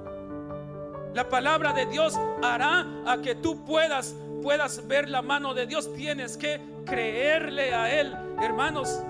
La 1.13 1.27
palabra 1.27 1.73
de 1.73 1.85
Dios 1.85 2.17
hará 2.41 2.87
a 3.05 3.17
que 3.21 3.35
tú 3.35 3.63
puedas 3.65 4.15
puedas 4.41 4.87
ver 4.87 5.09
la 5.09 5.21
mano 5.21 5.53
de 5.53 5.67
Dios, 5.67 5.93
tienes 5.93 6.35
que 6.37 6.59
creerle 6.85 7.75
a 7.75 7.93
él, 7.93 8.15
hermanos. 8.41 9.03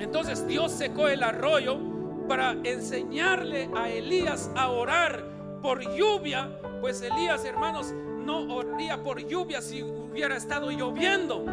Entonces 0.00 0.46
Dios 0.46 0.72
secó 0.72 1.08
el 1.08 1.22
arroyo 1.22 1.93
para 2.28 2.52
enseñarle 2.64 3.68
a 3.74 3.88
Elías 3.88 4.50
a 4.56 4.70
orar 4.70 5.24
por 5.62 5.80
lluvia, 5.94 6.50
pues 6.80 7.02
Elías, 7.02 7.44
hermanos, 7.44 7.92
no 7.92 8.54
oraría 8.54 9.02
por 9.02 9.18
lluvia 9.18 9.60
si 9.60 9.82
hubiera 9.82 10.36
estado 10.36 10.70
lloviendo. 10.70 11.44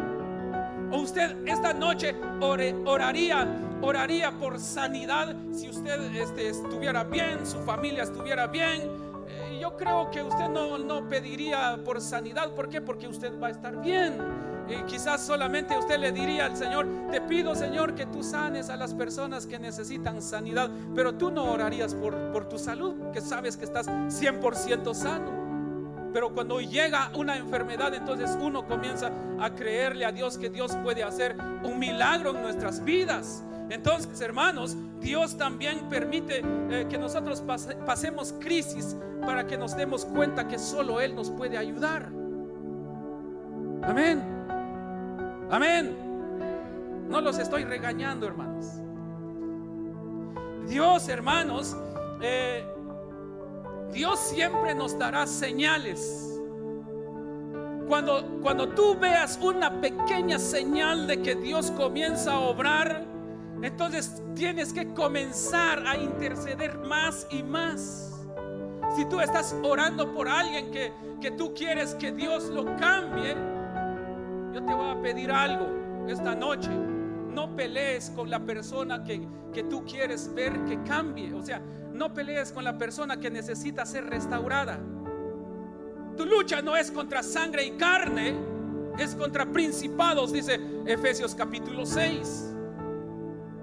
O 0.90 0.98
usted 0.98 1.36
esta 1.46 1.72
noche 1.72 2.14
oraría, 2.40 3.48
oraría 3.80 4.30
por 4.32 4.58
sanidad 4.58 5.34
si 5.52 5.70
usted 5.70 6.14
este, 6.14 6.48
estuviera 6.48 7.04
bien, 7.04 7.46
su 7.46 7.58
familia 7.60 8.02
estuviera 8.02 8.46
bien. 8.46 8.82
Eh, 9.28 9.58
yo 9.60 9.76
creo 9.76 10.10
que 10.10 10.22
usted 10.22 10.48
no, 10.48 10.76
no 10.76 11.08
pediría 11.08 11.78
por 11.84 12.00
sanidad. 12.00 12.54
¿Por 12.54 12.68
qué? 12.68 12.80
Porque 12.82 13.08
usted 13.08 13.32
va 13.40 13.46
a 13.46 13.50
estar 13.50 13.80
bien. 13.80 14.18
Y 14.68 14.82
quizás 14.84 15.20
solamente 15.20 15.76
usted 15.76 15.98
le 15.98 16.12
diría 16.12 16.46
al 16.46 16.56
Señor, 16.56 16.86
te 17.10 17.20
pido 17.20 17.54
Señor 17.54 17.94
que 17.94 18.06
tú 18.06 18.22
sanes 18.22 18.70
a 18.70 18.76
las 18.76 18.94
personas 18.94 19.46
que 19.46 19.58
necesitan 19.58 20.22
sanidad, 20.22 20.70
pero 20.94 21.14
tú 21.14 21.30
no 21.30 21.44
orarías 21.44 21.94
por, 21.94 22.32
por 22.32 22.48
tu 22.48 22.58
salud, 22.58 22.94
que 23.12 23.20
sabes 23.20 23.56
que 23.56 23.64
estás 23.64 23.88
100% 23.88 24.94
sano. 24.94 25.42
Pero 26.12 26.34
cuando 26.34 26.60
llega 26.60 27.10
una 27.16 27.36
enfermedad, 27.36 27.94
entonces 27.94 28.36
uno 28.40 28.66
comienza 28.66 29.10
a 29.40 29.50
creerle 29.54 30.04
a 30.04 30.12
Dios 30.12 30.36
que 30.36 30.50
Dios 30.50 30.76
puede 30.82 31.02
hacer 31.02 31.36
un 31.62 31.78
milagro 31.78 32.30
en 32.30 32.42
nuestras 32.42 32.84
vidas. 32.84 33.42
Entonces, 33.70 34.20
hermanos, 34.20 34.76
Dios 35.00 35.38
también 35.38 35.88
permite 35.88 36.42
eh, 36.70 36.86
que 36.90 36.98
nosotros 36.98 37.42
pasemos 37.86 38.34
crisis 38.38 38.96
para 39.24 39.46
que 39.46 39.56
nos 39.56 39.74
demos 39.76 40.04
cuenta 40.04 40.46
que 40.46 40.58
solo 40.58 41.00
Él 41.00 41.14
nos 41.14 41.30
puede 41.30 41.56
ayudar. 41.56 42.10
Amén. 43.82 44.41
Amén. 45.52 45.94
No 47.10 47.20
los 47.20 47.38
estoy 47.38 47.64
regañando, 47.64 48.26
hermanos. 48.26 48.68
Dios, 50.66 51.10
hermanos, 51.10 51.76
eh, 52.22 52.64
Dios 53.92 54.18
siempre 54.18 54.74
nos 54.74 54.98
dará 54.98 55.26
señales. 55.26 56.40
Cuando, 57.86 58.40
cuando 58.40 58.70
tú 58.70 58.96
veas 58.98 59.38
una 59.42 59.78
pequeña 59.78 60.38
señal 60.38 61.06
de 61.06 61.20
que 61.20 61.34
Dios 61.34 61.70
comienza 61.72 62.32
a 62.32 62.38
obrar, 62.40 63.04
entonces 63.60 64.22
tienes 64.34 64.72
que 64.72 64.94
comenzar 64.94 65.86
a 65.86 65.98
interceder 65.98 66.78
más 66.78 67.26
y 67.30 67.42
más. 67.42 68.24
Si 68.96 69.04
tú 69.04 69.20
estás 69.20 69.54
orando 69.62 70.14
por 70.14 70.30
alguien 70.30 70.70
que, 70.70 70.94
que 71.20 71.30
tú 71.30 71.52
quieres 71.52 71.94
que 71.96 72.10
Dios 72.10 72.44
lo 72.44 72.74
cambie, 72.76 73.51
yo 74.52 74.62
te 74.62 74.74
voy 74.74 74.90
a 74.90 75.00
pedir 75.00 75.30
algo 75.30 75.66
esta 76.08 76.34
noche. 76.34 76.70
No 76.70 77.56
pelees 77.56 78.10
con 78.10 78.28
la 78.28 78.40
persona 78.40 79.02
que, 79.02 79.26
que 79.52 79.62
tú 79.64 79.84
quieres 79.84 80.32
ver 80.34 80.64
que 80.64 80.82
cambie. 80.82 81.32
O 81.32 81.42
sea, 81.42 81.60
no 81.92 82.12
pelees 82.12 82.52
con 82.52 82.64
la 82.64 82.76
persona 82.76 83.18
que 83.18 83.30
necesita 83.30 83.86
ser 83.86 84.04
restaurada. 84.04 84.78
Tu 86.16 86.26
lucha 86.26 86.60
no 86.60 86.76
es 86.76 86.90
contra 86.90 87.22
sangre 87.22 87.64
y 87.64 87.70
carne, 87.72 88.34
es 88.98 89.14
contra 89.14 89.46
principados, 89.46 90.32
dice 90.32 90.60
Efesios 90.84 91.34
capítulo 91.34 91.86
6. 91.86 92.51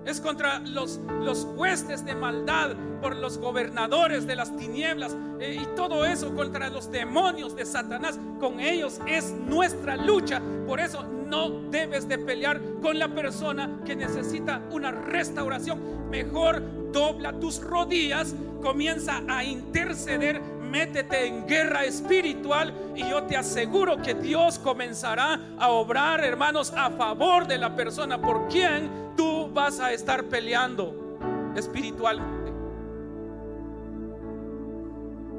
Es 0.05 0.19
contra 0.21 0.59
los, 0.59 0.99
los 1.21 1.45
huestes 1.55 2.05
de 2.05 2.15
maldad, 2.15 2.75
por 3.01 3.15
los 3.15 3.37
gobernadores 3.37 4.27
de 4.27 4.35
las 4.35 4.55
tinieblas 4.55 5.15
eh, 5.39 5.57
y 5.61 5.75
todo 5.75 6.05
eso 6.05 6.33
contra 6.35 6.69
los 6.69 6.91
demonios 6.91 7.55
de 7.55 7.65
Satanás. 7.65 8.19
Con 8.39 8.59
ellos 8.59 8.99
es 9.07 9.31
nuestra 9.31 9.95
lucha. 9.95 10.41
Por 10.67 10.79
eso 10.79 11.03
no 11.03 11.49
debes 11.69 12.07
de 12.07 12.17
pelear 12.17 12.59
con 12.81 12.99
la 12.99 13.13
persona 13.13 13.79
que 13.85 13.95
necesita 13.95 14.61
una 14.71 14.91
restauración. 14.91 16.09
Mejor 16.09 16.61
dobla 16.91 17.39
tus 17.39 17.61
rodillas, 17.61 18.35
comienza 18.61 19.21
a 19.27 19.43
interceder, 19.43 20.41
métete 20.69 21.25
en 21.25 21.45
guerra 21.45 21.83
espiritual 21.83 22.73
y 22.95 23.09
yo 23.09 23.23
te 23.23 23.35
aseguro 23.35 24.01
que 24.01 24.13
Dios 24.13 24.59
comenzará 24.59 25.39
a 25.57 25.69
obrar, 25.69 26.23
hermanos, 26.23 26.71
a 26.75 26.89
favor 26.91 27.47
de 27.47 27.57
la 27.57 27.75
persona 27.75 28.21
por 28.21 28.47
quien 28.47 28.89
tú 29.17 29.49
vas 29.51 29.79
a 29.79 29.91
estar 29.91 30.23
peleando 30.25 31.17
espiritualmente. 31.55 32.51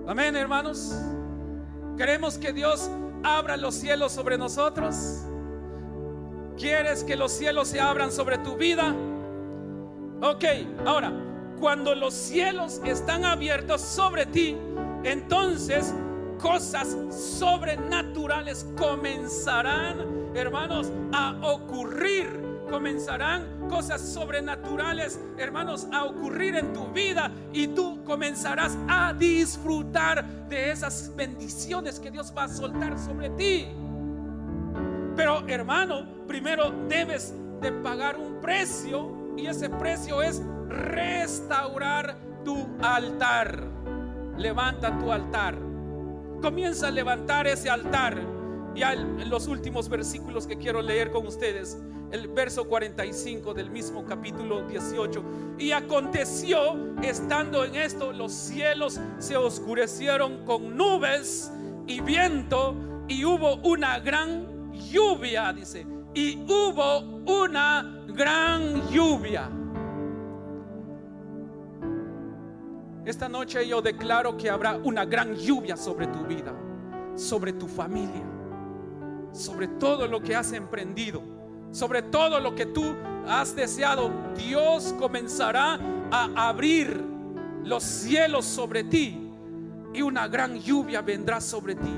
Amén, 0.07 0.35
hermanos. 0.35 0.95
Queremos 1.97 2.37
que 2.37 2.53
Dios 2.53 2.91
abra 3.23 3.57
los 3.57 3.75
cielos 3.75 4.13
sobre 4.13 4.37
nosotros. 4.37 5.25
¿Quieres 6.57 7.05
que 7.05 7.17
los 7.17 7.33
cielos 7.33 7.69
se 7.69 7.81
abran 7.81 8.11
sobre 8.11 8.39
tu 8.39 8.57
vida? 8.57 8.95
Ok, 10.23 10.45
ahora, 10.85 11.13
cuando 11.61 11.95
los 11.95 12.15
cielos 12.15 12.81
están 12.85 13.25
abiertos 13.25 13.81
sobre 13.81 14.27
ti, 14.27 14.57
entonces 15.05 15.95
cosas 16.41 16.97
sobrenaturales 17.11 18.67
comenzarán, 18.77 20.31
hermanos, 20.35 20.91
a 21.13 21.37
ocurrir. 21.43 22.41
Comenzarán 22.71 23.69
cosas 23.69 24.01
sobrenaturales, 24.01 25.19
hermanos, 25.39 25.89
a 25.93 26.05
ocurrir 26.05 26.55
en 26.55 26.73
tu 26.73 26.87
vida 26.93 27.33
y 27.53 27.67
tú 27.67 28.05
comenzarás 28.05 28.79
a 28.89 29.13
disfrutar 29.13 30.25
de 30.49 30.71
esas 30.71 31.13
bendiciones 31.17 31.99
que 31.99 32.13
Dios 32.13 32.33
va 32.37 32.45
a 32.45 32.49
soltar 32.49 32.97
sobre 32.99 33.31
ti. 33.31 33.67
Pero, 35.17 35.47
hermano, 35.49 36.07
primero 36.29 36.71
debes 36.89 37.35
de 37.61 37.73
pagar 37.73 38.17
un 38.17 38.41
precio 38.41 39.35
y 39.37 39.47
ese 39.47 39.69
precio 39.69 40.23
es 40.23 40.41
restaurar 40.69 42.17
tu 42.45 42.69
altar. 42.81 43.80
Levanta 44.41 44.99
tu 44.99 45.13
altar. 45.13 45.55
Comienza 46.41 46.89
a 46.89 46.91
levantar 46.91 47.47
ese 47.47 47.69
altar. 47.69 48.19
Ya 48.75 48.95
en 48.95 49.29
los 49.29 49.49
últimos 49.49 49.91
versículos 49.91 50.47
que 50.47 50.57
quiero 50.57 50.81
leer 50.81 51.11
con 51.11 51.27
ustedes, 51.27 51.77
el 52.11 52.27
verso 52.29 52.67
45 52.67 53.53
del 53.53 53.71
mismo 53.71 54.07
capítulo 54.07 54.63
18. 54.63 55.23
Y 55.59 55.73
aconteció, 55.73 56.97
estando 57.03 57.67
en 57.67 57.75
esto, 57.75 58.15
los 58.15 58.33
cielos 58.33 58.99
se 59.19 59.37
oscurecieron 59.37 60.47
con 60.47 60.75
nubes 60.75 61.53
y 61.87 62.01
viento, 62.01 62.75
y 63.09 63.27
hubo 63.27 63.57
una 63.57 63.99
gran 63.99 64.73
lluvia, 64.73 65.53
dice, 65.53 65.87
y 66.15 66.39
hubo 66.45 67.01
una 67.27 68.05
gran 68.07 68.89
lluvia. 68.89 69.51
Esta 73.05 73.29
noche 73.29 73.67
yo 73.67 73.81
declaro 73.81 74.37
que 74.37 74.51
habrá 74.51 74.77
una 74.77 75.05
gran 75.05 75.35
lluvia 75.35 75.77
sobre 75.77 76.07
tu 76.07 76.25
vida, 76.25 76.53
sobre 77.17 77.53
tu 77.53 77.67
familia, 77.67 78.25
sobre 79.33 79.69
todo 79.69 80.07
lo 80.07 80.21
que 80.21 80.37
has 80.37 80.53
emprendido, 80.53 81.23
sobre 81.71 82.03
todo 82.03 82.41
lo 82.41 82.55
que 82.55 82.67
tú 82.67 82.95
has 83.27 83.57
deseado. 83.57 84.11
Dios 84.37 84.95
comenzará 84.99 85.79
a 86.11 86.49
abrir 86.49 87.03
los 87.65 87.83
cielos 87.83 88.45
sobre 88.45 88.85
ti 88.85 89.31
y 89.95 90.03
una 90.03 90.29
gran 90.29 90.59
lluvia 90.59 91.01
vendrá 91.01 91.41
sobre 91.41 91.75
ti. 91.75 91.95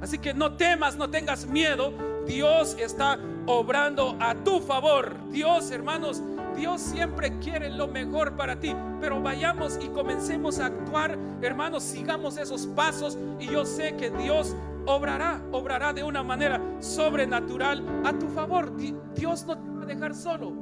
Así 0.00 0.18
que 0.18 0.34
no 0.34 0.56
temas, 0.56 0.96
no 0.96 1.08
tengas 1.08 1.46
miedo. 1.46 1.92
Dios 2.26 2.76
está 2.80 3.18
obrando 3.46 4.16
a 4.20 4.34
tu 4.34 4.60
favor. 4.60 5.14
Dios, 5.30 5.70
hermanos, 5.70 6.20
Dios 6.56 6.80
siempre 6.80 7.38
quiere 7.38 7.70
lo 7.70 7.88
mejor 7.88 8.36
para 8.36 8.58
ti, 8.58 8.74
pero 9.00 9.20
vayamos 9.20 9.78
y 9.82 9.88
comencemos 9.88 10.58
a 10.58 10.66
actuar, 10.66 11.18
hermanos, 11.40 11.82
sigamos 11.82 12.36
esos 12.36 12.66
pasos 12.66 13.18
y 13.40 13.46
yo 13.46 13.64
sé 13.64 13.96
que 13.96 14.10
Dios 14.10 14.54
obrará, 14.86 15.42
obrará 15.50 15.92
de 15.92 16.02
una 16.02 16.22
manera 16.22 16.60
sobrenatural 16.80 17.84
a 18.04 18.12
tu 18.12 18.28
favor. 18.28 18.72
Dios 19.14 19.44
no 19.46 19.58
te 19.58 19.70
va 19.70 19.82
a 19.82 19.86
dejar 19.86 20.14
solo. 20.14 20.52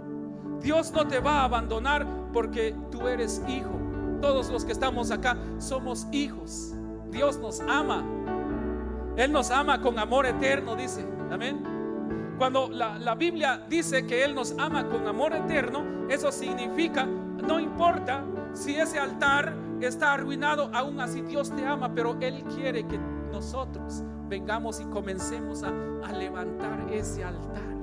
Dios 0.63 0.93
no 0.93 1.07
te 1.07 1.21
va 1.21 1.41
a 1.41 1.45
abandonar 1.45 2.07
porque 2.33 2.75
tú 2.91 3.09
eres 3.09 3.43
hijo. 3.49 3.71
Todos 4.21 4.51
los 4.51 4.65
que 4.65 4.73
estamos 4.73 5.11
acá 5.11 5.37
somos 5.59 6.07
hijos. 6.13 6.75
Dios 7.11 7.39
nos 7.39 7.61
ama. 7.61 8.05
Él 9.17 9.33
nos 9.33 9.51
ama 9.51 9.81
con 9.81 9.99
amor 9.99 10.27
eterno, 10.27 10.77
dice. 10.77 11.05
Amén. 11.31 11.80
Cuando 12.41 12.71
la, 12.71 13.15
Biblia 13.17 13.61
dice 13.69 14.07
que 14.07 14.25
Él 14.25 14.35
nos 14.35 14.55
ama 14.59 14.89
con 14.89 15.07
amor 15.07 15.35
eterno, 15.35 16.09
eso 16.09 16.33
significa, 16.33 17.05
no 17.05 17.61
importa 17.61 18.25
si 18.55 18.77
ese 18.77 18.99
altar 18.99 19.55
está 19.83 20.15
arruinado, 20.15 20.71
aún 20.73 20.99
así 21.01 21.21
Dios 21.21 21.55
te 21.55 21.67
ama, 21.67 21.93
pero 21.95 22.17
Él 22.19 22.43
quiere 22.45 22.87
que 22.87 22.97
nosotros 23.31 24.03
vengamos 24.27 24.81
y 24.81 24.85
comencemos 24.87 25.63
a 25.63 26.13
levantar 26.13 26.87
ese 26.91 27.23
altar. 27.23 27.77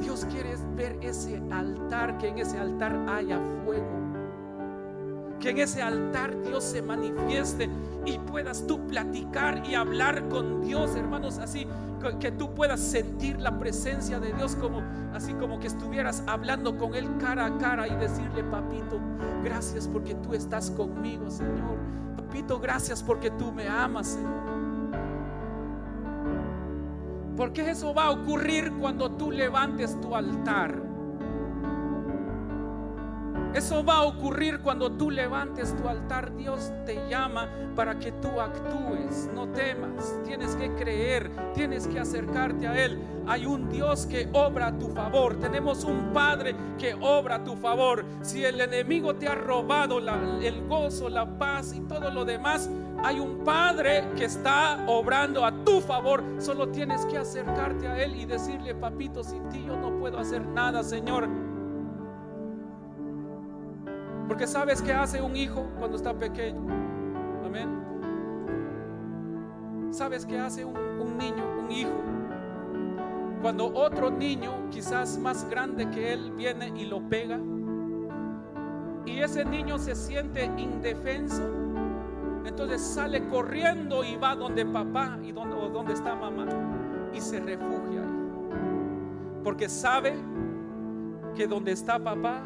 Dios 0.00 0.26
quiere 0.28 0.56
ver 0.74 0.98
ese 1.00 1.40
altar, 1.52 2.18
que 2.18 2.26
en 2.26 2.38
ese 2.38 2.58
altar 2.58 3.06
haya 3.08 3.38
fuego 3.64 4.11
que 5.42 5.50
en 5.50 5.58
ese 5.58 5.82
altar 5.82 6.40
Dios 6.44 6.62
se 6.62 6.80
manifieste 6.80 7.68
y 8.06 8.16
puedas 8.20 8.64
tú 8.64 8.86
platicar 8.86 9.62
y 9.68 9.74
hablar 9.74 10.28
con 10.28 10.62
Dios, 10.62 10.94
hermanos, 10.94 11.38
así 11.38 11.66
que 12.20 12.30
tú 12.30 12.54
puedas 12.54 12.80
sentir 12.80 13.40
la 13.40 13.58
presencia 13.58 14.20
de 14.20 14.32
Dios 14.32 14.56
como 14.56 14.82
así 15.12 15.34
como 15.34 15.58
que 15.58 15.66
estuvieras 15.66 16.22
hablando 16.26 16.78
con 16.78 16.94
él 16.94 17.08
cara 17.18 17.46
a 17.46 17.58
cara 17.58 17.88
y 17.88 17.94
decirle, 17.96 18.44
"Papito, 18.44 19.00
gracias 19.42 19.88
porque 19.88 20.14
tú 20.14 20.32
estás 20.32 20.70
conmigo, 20.70 21.28
Señor. 21.28 21.76
Papito, 22.16 22.60
gracias 22.60 23.02
porque 23.02 23.30
tú 23.30 23.52
me 23.52 23.68
amas, 23.68 24.08
Señor." 24.08 24.52
Porque 27.36 27.70
eso 27.70 27.92
va 27.94 28.06
a 28.06 28.10
ocurrir 28.10 28.72
cuando 28.80 29.10
tú 29.10 29.32
levantes 29.32 30.00
tu 30.00 30.14
altar. 30.14 30.91
Eso 33.54 33.84
va 33.84 33.98
a 33.98 34.02
ocurrir 34.04 34.60
cuando 34.60 34.90
tú 34.92 35.10
levantes 35.10 35.76
tu 35.76 35.86
altar. 35.86 36.34
Dios 36.36 36.72
te 36.86 37.06
llama 37.08 37.48
para 37.76 37.98
que 37.98 38.10
tú 38.12 38.40
actúes. 38.40 39.28
No 39.34 39.48
temas. 39.48 40.18
Tienes 40.24 40.56
que 40.56 40.74
creer. 40.74 41.30
Tienes 41.54 41.86
que 41.86 42.00
acercarte 42.00 42.66
a 42.66 42.82
Él. 42.82 42.98
Hay 43.26 43.44
un 43.44 43.68
Dios 43.68 44.06
que 44.06 44.28
obra 44.32 44.68
a 44.68 44.78
tu 44.78 44.88
favor. 44.88 45.38
Tenemos 45.38 45.84
un 45.84 46.12
Padre 46.14 46.56
que 46.78 46.94
obra 46.94 47.36
a 47.36 47.44
tu 47.44 47.54
favor. 47.56 48.04
Si 48.22 48.42
el 48.42 48.60
enemigo 48.60 49.14
te 49.14 49.28
ha 49.28 49.34
robado 49.34 49.98
el 49.98 50.66
gozo, 50.66 51.10
la 51.10 51.38
paz 51.38 51.74
y 51.74 51.80
todo 51.80 52.10
lo 52.10 52.24
demás, 52.24 52.70
hay 53.04 53.20
un 53.20 53.44
Padre 53.44 54.08
que 54.16 54.24
está 54.24 54.82
obrando 54.86 55.44
a 55.44 55.52
tu 55.64 55.82
favor. 55.82 56.24
Solo 56.38 56.68
tienes 56.68 57.04
que 57.06 57.18
acercarte 57.18 57.86
a 57.86 58.02
Él 58.02 58.16
y 58.16 58.24
decirle, 58.24 58.74
papito, 58.74 59.22
sin 59.22 59.46
ti 59.50 59.62
yo 59.66 59.76
no 59.76 59.98
puedo 59.98 60.18
hacer 60.18 60.46
nada, 60.46 60.82
Señor. 60.82 61.51
Porque 64.28 64.46
sabes 64.46 64.80
que 64.80 64.92
hace 64.92 65.20
un 65.20 65.36
hijo 65.36 65.68
cuando 65.78 65.96
está 65.96 66.14
pequeño. 66.14 66.60
Amén. 67.44 67.68
¿Sabes 69.90 70.24
qué 70.24 70.38
hace 70.38 70.64
un, 70.64 71.18
niño, 71.18 71.44
un 71.60 71.70
hijo? 71.70 72.02
Cuando 73.42 73.66
otro 73.74 74.10
niño, 74.10 74.70
quizás 74.70 75.18
más 75.18 75.48
grande 75.50 75.90
que 75.90 76.14
él, 76.14 76.32
viene 76.32 76.72
y 76.76 76.86
lo 76.86 77.06
pega. 77.08 77.38
Y 79.04 79.18
ese 79.18 79.44
niño 79.44 79.78
se 79.78 79.94
siente 79.94 80.44
indefenso. 80.56 81.42
Entonces 82.46 82.80
sale 82.80 83.26
corriendo 83.28 84.04
y 84.04 84.16
va 84.16 84.34
donde 84.34 84.64
papá 84.64 85.18
y 85.22 85.32
donde, 85.32 85.56
donde 85.70 85.92
está 85.92 86.14
mamá. 86.14 86.46
Y 87.12 87.20
se 87.20 87.40
refugia 87.40 88.00
ahí. 88.00 88.22
Porque 89.44 89.68
sabe 89.68 90.14
que 91.34 91.46
donde 91.46 91.72
está 91.72 91.98
papá 91.98 92.44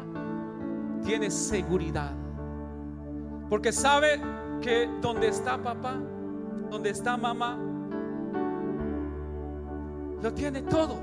tiene 1.03 1.29
seguridad. 1.29 2.13
Porque 3.49 3.71
sabe 3.71 4.21
que 4.61 4.89
donde 5.01 5.27
está 5.27 5.61
papá, 5.61 5.95
donde 6.69 6.89
está 6.89 7.15
mamá, 7.17 7.57
lo 10.21 10.33
tiene 10.33 10.61
todo. 10.63 10.97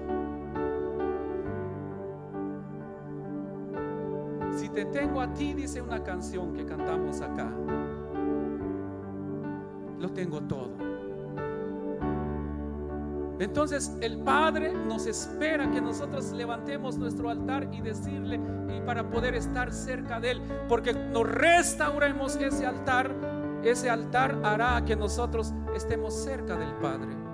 Si 4.57 4.69
te 4.69 4.85
tengo 4.87 5.21
a 5.21 5.33
ti, 5.33 5.55
dice 5.55 5.81
una 5.81 6.03
canción 6.03 6.53
que 6.53 6.65
cantamos 6.65 7.21
acá, 7.21 7.51
lo 9.99 10.11
tengo 10.13 10.41
todo. 10.43 10.84
Entonces 13.39 13.93
el 14.01 14.19
Padre 14.19 14.73
nos 14.73 15.07
espera 15.07 15.71
que 15.71 15.81
nosotros 15.81 16.33
levantemos 16.33 16.97
nuestro 16.99 17.31
altar 17.31 17.69
y 17.73 17.81
decirle 17.81 18.41
y 18.69 18.81
para 18.87 19.09
poder 19.11 19.35
estar 19.35 19.73
cerca 19.73 20.21
de 20.21 20.33
Él, 20.33 20.43
porque 20.69 20.93
nos 20.95 21.29
restauremos 21.29 22.37
ese 22.37 22.67
altar, 22.67 23.15
ese 23.65 23.91
altar 23.91 24.41
hará 24.45 24.85
que 24.85 24.95
nosotros 24.97 25.53
estemos 25.75 26.15
cerca 26.15 26.57
del 26.57 26.73
Padre. 26.75 27.25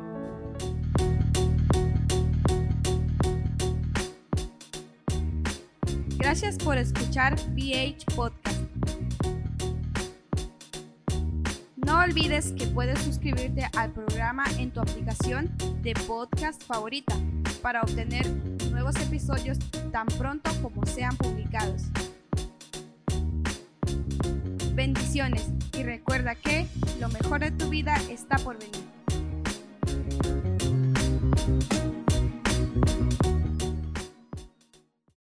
Gracias 6.16 6.58
por 6.58 6.76
escuchar 6.76 7.34
BH 7.54 8.14
Podcast. 8.14 8.59
No 12.00 12.06
olvides 12.06 12.52
que 12.52 12.66
puedes 12.66 12.98
suscribirte 13.00 13.68
al 13.76 13.92
programa 13.92 14.44
en 14.56 14.70
tu 14.70 14.80
aplicación 14.80 15.54
de 15.82 15.92
podcast 15.92 16.62
favorita 16.62 17.14
para 17.60 17.82
obtener 17.82 18.26
nuevos 18.70 18.96
episodios 18.96 19.58
tan 19.92 20.06
pronto 20.06 20.50
como 20.62 20.86
sean 20.86 21.14
publicados. 21.18 21.82
Bendiciones 24.72 25.50
y 25.76 25.82
recuerda 25.82 26.36
que 26.36 26.66
lo 27.00 27.10
mejor 27.10 27.40
de 27.40 27.50
tu 27.50 27.68
vida 27.68 27.94
está 28.08 28.38
por 28.38 28.56
venir. 28.58 28.80